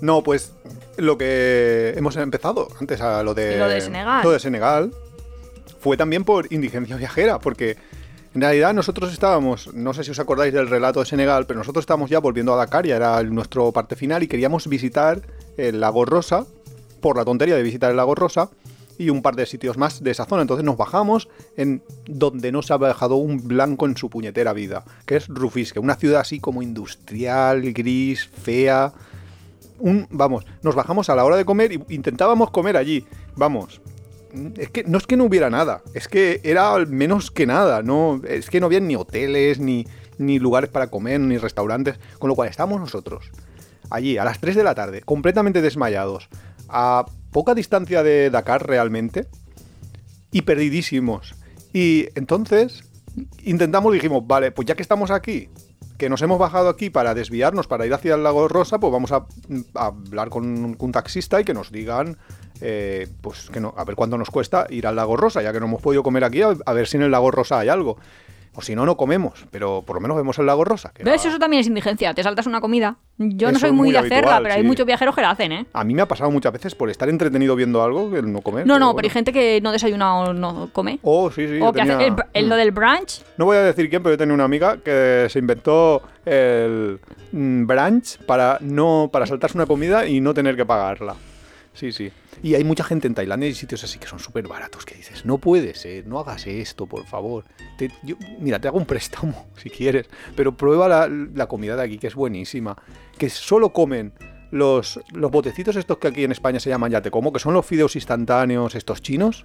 [0.00, 0.52] No, pues
[0.96, 3.58] lo que hemos empezado antes a lo de.
[3.58, 4.22] Lo de Senegal.
[4.22, 4.92] Lo de Senegal
[5.80, 7.76] fue también por indigencia viajera, porque
[8.34, 11.82] en realidad nosotros estábamos, no sé si os acordáis del relato de Senegal, pero nosotros
[11.82, 15.22] estábamos ya volviendo a Dakar, ya era nuestro parte final, y queríamos visitar
[15.56, 16.46] el lago Rosa,
[17.00, 18.50] por la tontería de visitar el lago Rosa,
[18.98, 20.42] y un par de sitios más de esa zona.
[20.42, 24.84] Entonces nos bajamos en donde no se ha dejado un blanco en su puñetera vida,
[25.06, 28.92] que es Rufisque, una ciudad así como industrial, gris, fea,
[29.78, 33.04] un, vamos, nos bajamos a la hora de comer y intentábamos comer allí.
[33.36, 33.80] Vamos,
[34.56, 38.20] es que no es que no hubiera nada, es que era menos que nada, no,
[38.26, 39.86] es que no había ni hoteles, ni,
[40.18, 43.30] ni lugares para comer, ni restaurantes, con lo cual estábamos nosotros
[43.90, 46.28] allí a las 3 de la tarde, completamente desmayados,
[46.68, 49.26] a poca distancia de Dakar realmente,
[50.30, 51.34] y perdidísimos.
[51.72, 52.84] Y entonces
[53.44, 55.48] intentamos, dijimos, vale, pues ya que estamos aquí,
[55.96, 59.12] que nos hemos bajado aquí para desviarnos, para ir hacia el lago Rosa, pues vamos
[59.12, 59.26] a,
[59.74, 62.16] hablar con un, con un taxista y que nos digan,
[62.60, 65.60] eh, pues que no, a ver cuánto nos cuesta ir al lago Rosa, ya que
[65.60, 67.98] no hemos podido comer aquí, a, a ver si en el lago Rosa hay algo.
[68.58, 70.90] O si no, no comemos, pero por lo menos vemos el lago Rosa.
[70.92, 71.24] que ¿Ves?
[71.24, 72.12] Eso también es indigencia.
[72.12, 72.96] Te saltas una comida.
[73.16, 75.52] Yo no soy muy muy de hacerla, habitual, pero hay muchos viajeros que la hacen,
[75.52, 75.66] ¿eh?
[75.72, 78.66] A mí me ha pasado muchas veces por estar entretenido viendo algo que no comer.
[78.66, 78.96] No, no, bueno.
[78.96, 80.98] pero hay gente que no desayuna o no come.
[81.02, 81.60] Oh, sí, sí.
[81.62, 83.22] o que hace tenía- el, br- el- lo del brunch.
[83.36, 86.98] No voy a decir quién, pero yo tenía una amiga que se inventó el
[87.30, 91.14] mm, brunch para no para saltarse una comida y no tener que pagarla.
[91.74, 92.10] Sí, sí.
[92.42, 95.24] Y hay mucha gente en Tailandia y sitios así que son súper baratos que dices,
[95.24, 97.44] no puede ser, no hagas esto, por favor.
[97.76, 101.82] Te- yo- mira, te hago un préstamo si quieres, pero prueba la, la comida de
[101.82, 102.76] aquí, que es buenísima.
[103.18, 104.12] Que solo comen
[104.50, 107.54] los, los botecitos estos que aquí en España se llaman ya te como, que son
[107.54, 109.44] los fideos instantáneos estos chinos.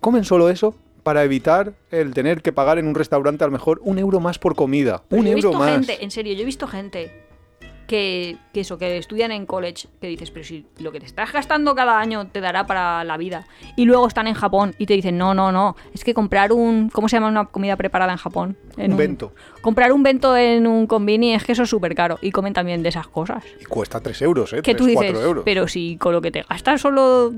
[0.00, 3.80] Comen solo eso para evitar el tener que pagar en un restaurante a lo mejor
[3.84, 5.02] un euro más por comida.
[5.08, 5.72] Pero un yo he euro visto más.
[5.86, 7.19] gente, en serio, yo he visto gente
[7.90, 11.32] que, que eso, que estudian en college, que dices, pero si lo que te estás
[11.32, 13.46] gastando cada año te dará para la vida.
[13.74, 16.88] Y luego están en Japón y te dicen, no, no, no, es que comprar un,
[16.88, 18.56] ¿cómo se llama una comida preparada en Japón?
[18.76, 19.32] En Un bento.
[19.60, 22.16] Comprar un bento en un convini es que eso es súper caro.
[22.22, 23.42] Y comen también de esas cosas.
[23.60, 24.56] Y cuesta 3 euros, ¿eh?
[24.62, 25.42] Que 3, tú dices, 4 euros.
[25.44, 27.32] pero si con lo que te gastas solo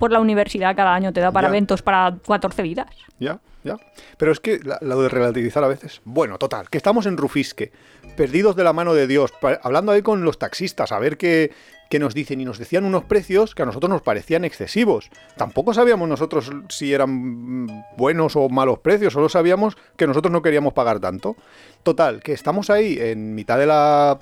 [0.00, 1.50] por la universidad cada año te da para Ya.
[1.52, 2.88] eventos para 14 vidas.
[3.20, 3.38] Ya.
[3.64, 3.76] ¿Ya?
[4.16, 6.00] Pero es que lo de relativizar a veces.
[6.04, 7.70] Bueno, total, que estamos en Rufisque,
[8.12, 9.32] perdidos de la mano de Dios,
[9.62, 11.52] hablando ahí con los taxistas, a ver qué,
[11.90, 12.40] qué nos dicen.
[12.40, 15.10] Y nos decían unos precios que a nosotros nos parecían excesivos.
[15.36, 20.72] Tampoco sabíamos nosotros si eran buenos o malos precios, solo sabíamos que nosotros no queríamos
[20.72, 21.36] pagar tanto.
[21.82, 24.18] Total, que estamos ahí en mitad de la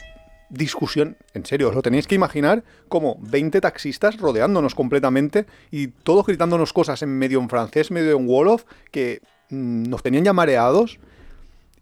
[0.51, 6.27] discusión, en serio, os lo tenéis que imaginar como 20 taxistas rodeándonos completamente y todos
[6.27, 10.99] gritándonos cosas en medio en francés, medio en Wolof, que mm, nos tenían ya mareados.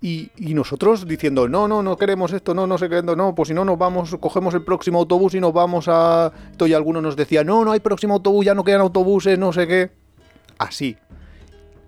[0.01, 3.49] Y, y nosotros diciendo, no, no, no queremos esto, no, no sé qué, no, pues
[3.49, 6.33] si no nos vamos, cogemos el próximo autobús y nos vamos a...
[6.53, 9.53] Esto y alguno nos decía, no, no hay próximo autobús, ya no quedan autobuses, no
[9.53, 9.91] sé qué.
[10.59, 10.97] Así.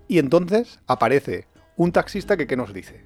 [0.09, 1.47] Y entonces aparece
[1.77, 3.05] un taxista que, ¿qué nos dice?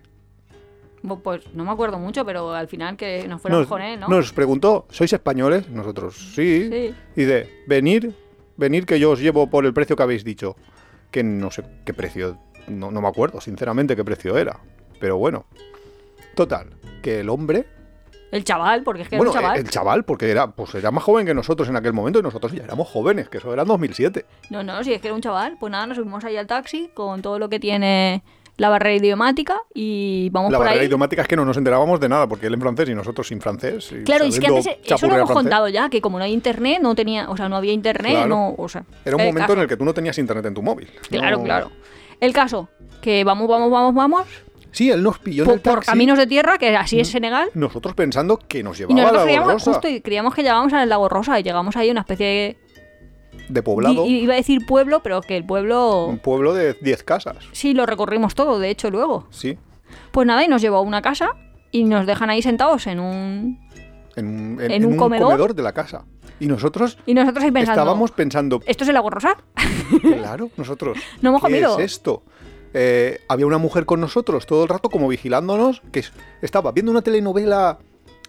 [1.24, 4.08] Pues no me acuerdo mucho, pero al final que nos fuéramos nos, con él, ¿no?
[4.08, 5.70] nos preguntó, ¿sois españoles?
[5.70, 6.68] Nosotros, sí.
[6.72, 6.95] Sí.
[7.16, 8.16] Y de, venir,
[8.58, 10.56] venir que yo os llevo por el precio que habéis dicho.
[11.12, 14.60] Que no sé qué precio, no, no me acuerdo, sinceramente, qué precio era.
[15.00, 15.46] Pero bueno.
[16.36, 16.68] Total,
[17.02, 17.66] que el hombre,
[18.32, 19.60] El chaval, porque es que bueno, era un chaval.
[19.60, 22.52] el chaval, porque era, pues era más joven que nosotros en aquel momento y nosotros
[22.52, 24.26] ya éramos jóvenes, que eso era en 2007.
[24.50, 25.56] No, no, si es que era un chaval.
[25.60, 28.22] Pues nada, nos subimos ahí al taxi con todo lo que tiene
[28.58, 30.88] la barrera idiomática y vamos La por barrera ahí.
[30.88, 33.39] idiomática es que no nos enterábamos de nada, porque él en francés y nosotros sin
[33.39, 33.91] francés.
[33.93, 36.26] y Claro, y es que antes eh, eso lo hemos contado ya, que como no
[36.26, 38.28] hay internet, no tenía, o sea, no había internet, Claro.
[38.28, 38.84] no, o sea.
[39.06, 40.89] Era un el momento caso- en el que tú no tenías internet en tu móvil.
[41.10, 41.72] Claro, No- claro.
[42.20, 42.70] El caso,
[43.02, 44.26] que vamos, vamos, vamos, vamos,
[44.76, 45.88] Sí, él nos pilló en por, el por taxi.
[45.91, 49.21] caminos de tierra, que así es Senegal, Nosotros pensando que nos y llevaba a nosotros
[49.21, 51.91] la creíamos, Rosa justo, y creíamos que llegábamos al lago Rosa y llegamos ahí a
[51.91, 52.57] una especie de...
[53.49, 56.05] de poblado, i- iba a decir pueblo, pero que el pueblo...
[56.07, 57.38] un pueblo de 10 casas.
[57.53, 59.28] Sí, lo recorrimos todo, de hecho, luego.
[59.32, 59.57] Sí,
[60.11, 61.32] Pues nada, y nos llevó a una casa
[61.71, 63.59] y nos dejan ahí sentados en un...
[64.17, 65.55] en, un- en- ¿En en un comedor?
[65.55, 66.03] de la casa.
[66.38, 67.80] Y nosotros Y nosotros ahí pensando...
[67.82, 69.38] estábamos pensando, ¿Esto es el lago Rosa?
[70.01, 71.80] claro, nosotros, No hemos ¿qué comido.
[71.80, 72.23] es esto?
[72.78, 76.11] Eh, había una mujer con nosotros todo el rato como vigilándonos, que es-
[76.41, 77.80] estaba viendo una telenovela,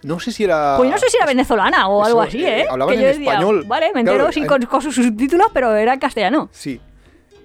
[0.05, 0.77] no sé si era...
[0.79, 2.67] Pues no sé si era venezolana o Eso, algo así, eh, ¿eh?
[2.71, 3.65] hablaban que en yo decía, español.
[3.67, 6.49] Vale, me Claro, entero sí, en- con, con sus subtítulos, pero era en castellano.
[6.53, 6.81] Sí.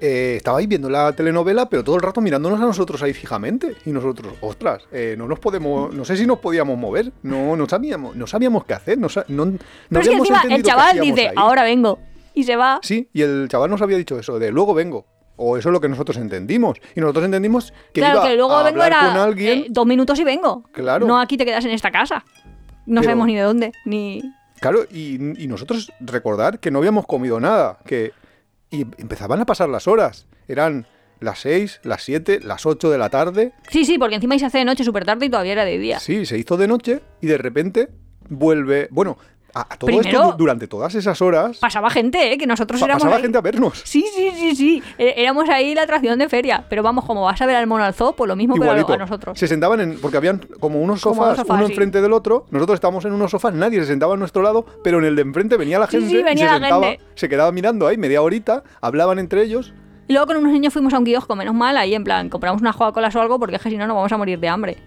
[0.04, 3.76] Eh, estaba ahí viendo la telenovela, pero todo el rato mirándonos a nosotros ahí fijamente.
[3.86, 7.68] Y nosotros, ostras, eh, no nos podemos, no sé si nos podíamos mover, no, no
[7.70, 9.58] sabíamos, no sabíamos qué hacer, no, no, no
[9.90, 11.34] Pero es que encima el chaval dice, ahí.
[11.36, 12.00] ahora vengo.
[12.34, 12.80] Y se va.
[12.82, 15.06] Sí, y el chaval nos había dicho eso, de luego vengo.
[15.44, 16.78] O eso es lo que nosotros entendimos.
[16.96, 19.60] Y nosotros entendimos que claro, iba que luego a vengo hablar era con alguien.
[19.60, 20.64] eh, dos minutos y vengo.
[20.72, 21.08] Claro.
[21.08, 22.24] No aquí te quedas en esta casa.
[22.86, 24.22] No Pero- sabemos ni de dónde, ni...
[24.60, 28.12] Claro, y, y nosotros recordar que no habíamos comido nada, que
[28.70, 30.28] y empezaban a pasar las horas.
[30.48, 30.86] Eran
[31.20, 33.54] las 6, las 7, las 8 de la tarde.
[33.70, 36.00] Sí, sí, porque encima se hace de noche súper tarde y todavía era de día.
[36.00, 37.90] Sí, se hizo de noche y de repente
[38.30, 38.88] vuelve.
[38.92, 39.18] Bueno,
[39.54, 42.38] a, a todo Primero- esto du- durante todas esas horas Pasaba gente, ¿eh?
[42.38, 43.82] Que nosotros éramos pasaba ahí- gente a vernos.
[43.86, 44.84] Sí, sí, sí, sí.
[44.98, 46.66] É- Éramos ahí la atracción de feria.
[46.70, 48.94] Pero vamos, como vas a ver al mono al zoo, pues lo mismo, pero a-
[48.94, 49.38] a nosotros.
[49.40, 50.00] Se sentaban en.
[50.00, 51.72] Porque habían como unos Como sofás, uno sí.
[51.72, 52.46] enfrente del otro.
[52.52, 55.22] Nosotros estábamos en unos sofás, nadie se sentaba a nuestro lado, pero en el de
[55.24, 57.04] enfrente venía la Sí, gente sí, venía y se la sentaba, gente.
[57.16, 59.74] se quedaba mirando ahí media horita, hablaban entre ellos.
[60.08, 62.62] Y luego con unos niños fuimos a un kiosco, menos mal, ahí en plan, compramos
[62.62, 64.78] unas Coca-Colas o algo, porque es que si no nos vamos a morir de hambre.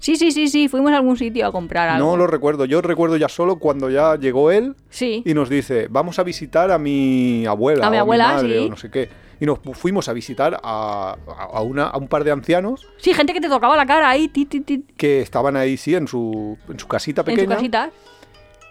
[0.00, 2.06] Sí, sí, sí, sí, fuimos a algún sitio a comprar algo.
[2.10, 2.64] No lo recuerdo.
[2.64, 5.22] Yo recuerdo ya solo cuando ya llegó él Sí.
[5.26, 8.66] y nos dice, vamos a visitar a mi abuela, A mi o abuela, madre, sí.
[8.66, 9.08] o no sé qué.
[9.38, 12.86] Y nos fu- fuimos a visitar a, a- a una, a un par de ancianos
[12.98, 15.94] Sí, gente que te tocaba la cara ahí, ti, ti, ti, que estaban ahí, sí,
[15.94, 17.56] en su, en su casita en su pequeña.
[17.56, 17.90] casita.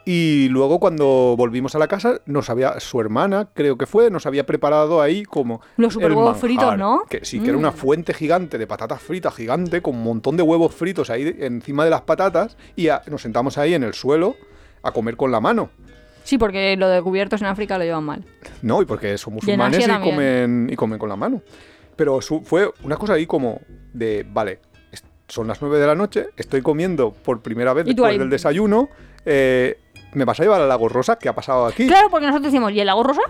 [0.05, 4.25] Y luego cuando volvimos a la casa, nos había, su hermana, creo que fue, nos
[4.25, 5.61] había preparado ahí como...
[5.77, 7.03] Los super huevos manjar, fritos, ¿no?
[7.09, 7.59] Que sí, que era Mm.
[7.59, 11.83] una fuente gigante de patatas fritas gigante, con un montón de huevos fritos ahí encima
[11.83, 14.35] de las patatas, y a- nos sentamos ahí en el suelo
[14.81, 15.69] a comer con la mano.
[16.23, 18.23] Sí, porque lo de cubiertos en África lo llevan mal.
[18.61, 21.41] No, y porque son musulmanes y comen, y comen con la mano.
[21.95, 23.61] Pero su- fue una cosa ahí como
[23.93, 24.59] de, vale,
[25.27, 28.89] son las 9 de la noche, estoy comiendo por primera vez después ahí- del desayuno,
[29.25, 29.77] eh,
[30.13, 31.17] ¿me vas a llevar al lago Rosa?
[31.17, 31.87] ¿Qué ha pasado aquí?
[31.87, 33.21] Claro, porque nosotros decimos, ¿y el lago rosa?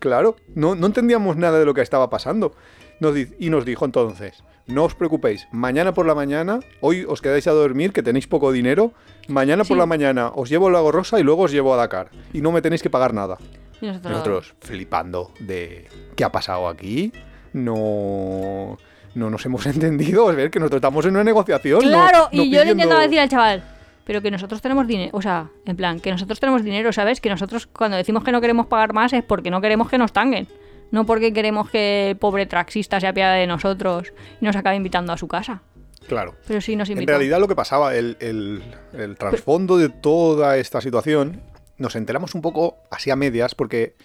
[0.00, 2.52] Claro, no, no entendíamos nada de lo que estaba pasando.
[3.00, 7.46] Nos y nos dijo entonces, no os preocupéis, mañana por la mañana, hoy os quedáis
[7.46, 8.92] a dormir, que tenéis poco dinero,
[9.28, 12.10] mañana por la mañana os llevo al lago Rosa y luego os llevo a Dakar.
[12.32, 13.36] Y no me tenéis que pagar nada.
[13.80, 17.12] Y nosotros, Nosotros flipando de qué ha pasado aquí.
[17.52, 18.78] No,
[19.14, 20.30] no nos hemos entendido.
[20.30, 21.80] Es ver que nosotros estamos en una negociación.
[21.80, 23.64] Claro, no y yo le intentaba decir al chaval,
[24.04, 27.20] pero que nosotros tenemos dinero, o sea, en plan, que nosotros tenemos dinero, ¿sabes?
[27.20, 30.12] Que nosotros cuando decimos que no queremos pagar más es porque no queremos que nos
[30.12, 30.46] tanguen.
[30.90, 35.12] No porque queremos que el pobre taxista se apiade de nosotros y nos acabe invitando
[35.12, 35.62] a su casa.
[36.06, 36.34] Claro.
[36.46, 37.12] Pero sí nos En invitó.
[37.12, 41.40] realidad lo que pasaba, el, el- el trasfondo de toda esta situación,
[41.78, 43.96] nos enteramos un poco así a medias porque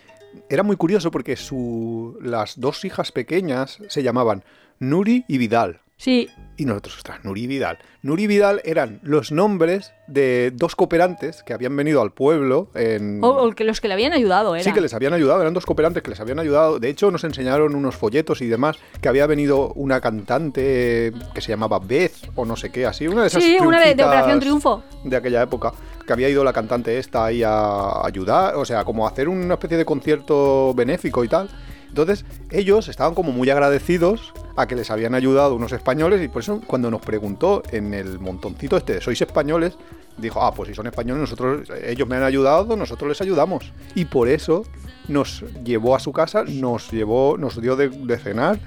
[0.50, 4.44] era muy curioso porque su, las dos hijas pequeñas se llamaban
[4.80, 5.82] Nuri y Vidal.
[6.00, 7.78] Sí, Y nosotros, ostras, Nuri Vidal.
[8.04, 13.22] Nuri Vidal eran los nombres de dos cooperantes que habían venido al pueblo en...
[13.22, 14.64] o, o que los que le habían ayudado, era.
[14.64, 16.80] Sí, que les habían ayudado, eran dos cooperantes que les habían ayudado.
[16.80, 21.50] De hecho, nos enseñaron unos folletos y demás, que había venido una cantante que se
[21.50, 24.84] llamaba Beth o no sé qué, así, una de esas Sí, una de, Operación Triunfo.
[25.04, 25.74] de aquella época,
[26.08, 29.56] que había ido la cantante esta ahí a ayudar, o sea, como a hacer una
[29.56, 31.50] especie de concierto benéfico y tal.
[31.90, 36.42] Entonces, ellos estaban como muy agradecidos a que les habían ayudado unos españoles y por
[36.42, 39.78] eso cuando nos preguntó en el montoncito este de ¿sois españoles?
[40.18, 43.72] Dijo, ah, pues si son españoles, nosotros, ellos me han ayudado, nosotros les ayudamos.
[43.96, 44.66] Y por eso
[45.08, 48.60] nos llevó a su casa, nos llevó, nos dio de, de cenar,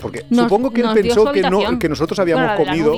[0.00, 1.78] porque Nos- supongo que él pensó que, no, habitación.
[1.78, 2.94] que nosotros habíamos comido.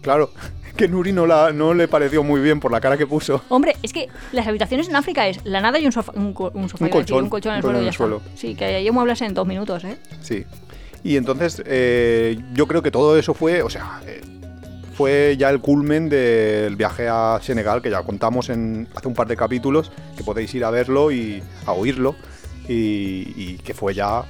[0.00, 0.30] Claro,
[0.76, 3.42] que Nuri no, la, no le pareció muy bien por la cara que puso.
[3.48, 6.68] Hombre, es que las habitaciones en África es la nada y un sofá, un, un
[6.68, 8.38] sofá, Un decir, colchón, un colchón en el suelo en el.
[8.38, 9.98] Sí, que hay muebles en dos minutos, ¿eh?
[10.22, 10.44] Sí.
[11.02, 14.20] Y entonces eh, yo creo que todo eso fue, o sea, eh,
[14.94, 19.28] fue ya el culmen del viaje a Senegal, que ya contamos en hace un par
[19.28, 22.16] de capítulos, que podéis ir a verlo y a oírlo,
[22.68, 24.24] y, y que fue ya,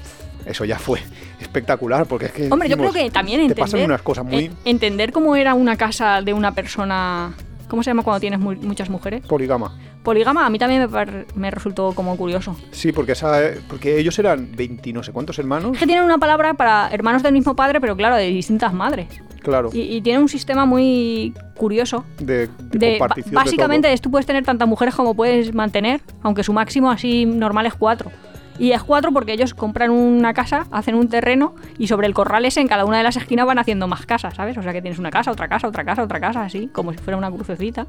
[0.45, 1.01] eso ya fue
[1.41, 2.49] espectacular, porque es que...
[2.51, 5.77] Hombre, yo creo que también Te entender, pasan unas cosas muy entender cómo era una
[5.77, 7.35] casa de una persona...
[7.69, 9.27] ¿Cómo se llama cuando tienes mu- muchas mujeres?
[9.27, 9.77] poligama.
[10.03, 12.57] Polígama a mí también me, me resultó como curioso.
[12.71, 16.19] Sí, porque, esa, porque ellos eran 20 no sé cuántos hermanos, Es que tienen una
[16.19, 19.09] palabra para hermanos del mismo padre, pero claro, de distintas madres.
[19.43, 22.05] claro, Y, y tienen un sistema muy curioso.
[22.19, 22.99] de, de De, de
[23.33, 23.95] básicamente todo.
[23.95, 27.75] es, tú puedes tener tantas mujeres como puedes mantener, aunque su máximo así normal es
[27.75, 28.11] cuatro.
[28.59, 32.45] Y es cuatro porque ellos compran una casa, hacen un terreno y sobre el corral
[32.45, 34.59] ese en cada una de las esquinas van haciendo más casas, ¿sabes?
[34.59, 36.99] O sea que tienes una casa, otra casa, otra casa, otra casa, así, como si
[36.99, 37.87] fuera una crucecita.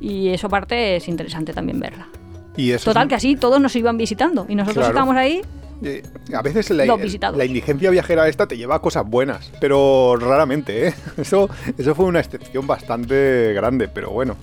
[0.00, 2.08] Y eso parte es interesante también verla.
[2.56, 4.90] Y eso es Total, un- que así todos nos iban visitando y nosotros Claro.
[4.90, 5.42] estábamos ahí.
[5.82, 6.02] Eh,
[6.34, 10.94] a veces la, la indigencia viajera esta te lleva a cosas buenas, pero raramente, ¿eh?
[11.18, 14.36] Eso, eso fue una excepción bastante grande, pero bueno,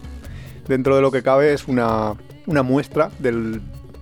[0.68, 2.14] dentro de lo que cabe es una,
[2.48, 3.62] una muestra del,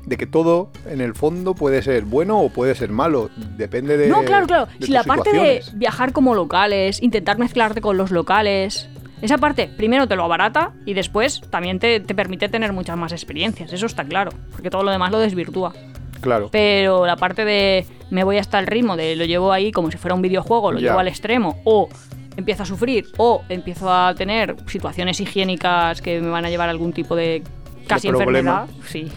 [0.10, 4.08] de que todo en el fondo puede ser bueno o puede ser malo, depende de...
[4.08, 4.68] no, claro, claro.
[4.80, 8.90] de Si la parte de viajar como locales, intentar mezclarte con los locales,
[9.22, 13.12] esa parte primero te lo abarata y después también te, te permite tener muchas más
[13.12, 13.72] experiencias.
[13.72, 15.74] Eso está claro, porque todo lo demás lo desvirtúa.
[16.22, 19.92] Claro, Pero la parte de me voy hasta el ritmo, de lo llevo ahí como
[19.92, 20.88] si fuera un videojuego, lo Ya.
[20.90, 21.88] llevo al extremo, o
[22.36, 26.72] empiezo a sufrir, o empiezo a tener situaciones higiénicas que me van a llevar a
[26.72, 27.44] algún tipo de
[27.88, 29.10] casi enfermedad, sí,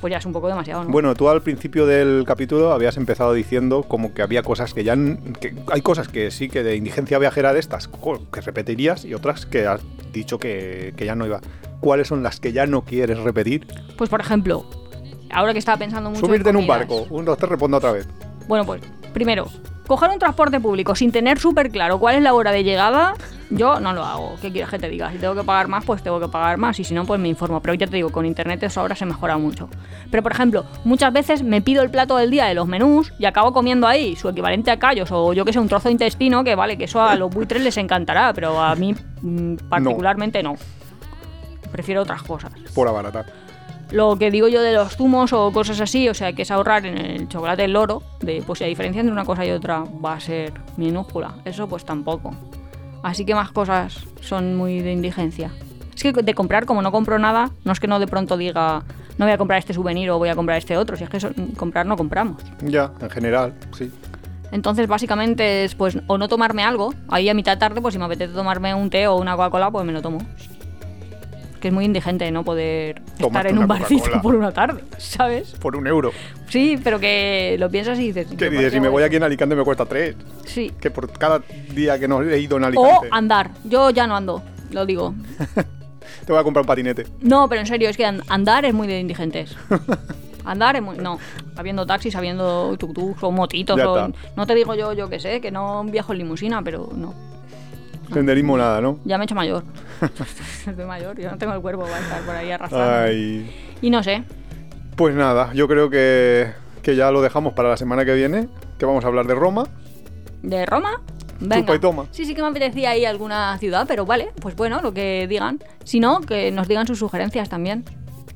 [0.00, 0.90] pues ya es un poco demasiado, ¿no?
[0.90, 4.96] Bueno, tú al principio del capítulo habías empezado diciendo como que había cosas que ya...
[5.40, 9.46] que hay cosas que sí que de indigencia viajera de estas que repetirías y otras
[9.46, 9.80] que has
[10.12, 11.40] dicho que, que ya no iba.
[11.80, 13.66] ¿Cuáles son las que ya no quieres repetir?
[13.96, 14.64] Pues por ejemplo,
[15.30, 17.06] ahora que estaba pensando mucho Subirte en un barco.
[17.10, 18.08] Un, dos, tres, respondo otra vez.
[18.48, 18.82] Bueno, pues
[19.12, 19.46] primero,
[19.90, 23.14] coger un transporte público sin tener súper claro cuál es la hora de llegada,
[23.50, 24.36] yo no lo hago.
[24.40, 25.10] ¿Qué quieres que te diga?
[25.10, 26.78] Si tengo que pagar más, pues tengo que pagar más.
[26.78, 27.60] Y si no, pues me informo.
[27.60, 29.68] Pero ya te digo, con internet eso ahora se mejora mucho.
[30.08, 33.24] Pero por ejemplo, muchas veces me pido el plato del día de los menús y
[33.24, 36.44] acabo comiendo ahí su equivalente a callos o yo que sé, un trozo de intestino,
[36.44, 40.54] que vale, que eso a los buitres les encantará, pero a mí mm, particularmente no.
[41.72, 42.52] Prefiero otras cosas.
[42.72, 43.26] Por abaratar.
[43.92, 46.86] Lo que digo yo de los zumos o cosas así, o sea, que es ahorrar
[46.86, 49.82] en el chocolate el loro, de pues si la diferencia entre una cosa y otra
[50.04, 51.34] va a ser minúscula.
[51.44, 52.32] Eso pues tampoco.
[53.02, 55.50] Así que más cosas son muy de indigencia.
[55.94, 58.82] Es que de comprar, como no compro nada, no es que no de pronto diga
[59.18, 61.18] no voy a comprar este souvenir o voy a comprar este otro, si es que
[61.18, 62.42] eso- comprar no compramos.
[62.62, 63.90] Ya, en general, sí.
[64.52, 67.98] Entonces básicamente es pues o no tomarme algo, ahí a mitad de tarde pues si
[67.98, 70.18] me apetece tomarme un té o una Coca-Cola pues me lo tomo.
[71.60, 75.50] Que es muy indigente no poder estar en un barcito por una tarde, ¿sabes?
[75.60, 76.10] Por un euro.
[76.48, 78.26] Sí, pero que lo piensas y dices...
[78.28, 79.06] Que "¿Pero dices, si qué me voy esto?".
[79.08, 80.16] aquí en Alicante me cuesta tres.
[80.46, 80.72] Sí.
[80.80, 81.42] Que por cada
[81.74, 83.50] día que no he ido en O Alicante andar.
[83.64, 85.14] Yo ya no ando, lo digo.
[86.26, 87.06] te voy a comprar un patinete.
[87.20, 89.54] No, pero en serio, es que and- andar es muy de indigentes.
[90.44, 90.96] Andar es muy...
[90.96, 91.18] No,
[91.56, 93.78] habiendo taxis, habiendo tuk-tuks o motitos.
[93.78, 97.14] O- no te digo yo, yo que sé, que no viajo en limusina, pero no.
[98.12, 98.98] Senderismo nada, ¿no?
[99.04, 99.64] Ya me he hecho mayor.
[100.66, 103.06] Estoy mayor, yo no tengo el cuerpo para estar por ahí arrastrando.
[103.06, 103.50] Ay.
[103.80, 104.24] Y no sé.
[104.96, 106.52] Pues nada, yo creo que,
[106.82, 108.48] que ya lo dejamos para la semana que viene,
[108.78, 109.66] que vamos a hablar de Roma.
[110.42, 111.00] ¿De Roma?
[111.40, 111.60] Venga.
[111.60, 112.06] Chupa y toma.
[112.10, 115.26] Sí, sí que me apetecía ir a alguna ciudad, pero vale, pues bueno, lo que
[115.26, 115.58] digan.
[115.84, 117.84] Si no, que nos digan sus sugerencias también.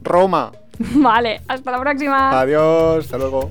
[0.03, 0.53] Roma.
[0.79, 2.41] vale, hasta la próxima.
[2.41, 3.51] Adiós, hasta luego.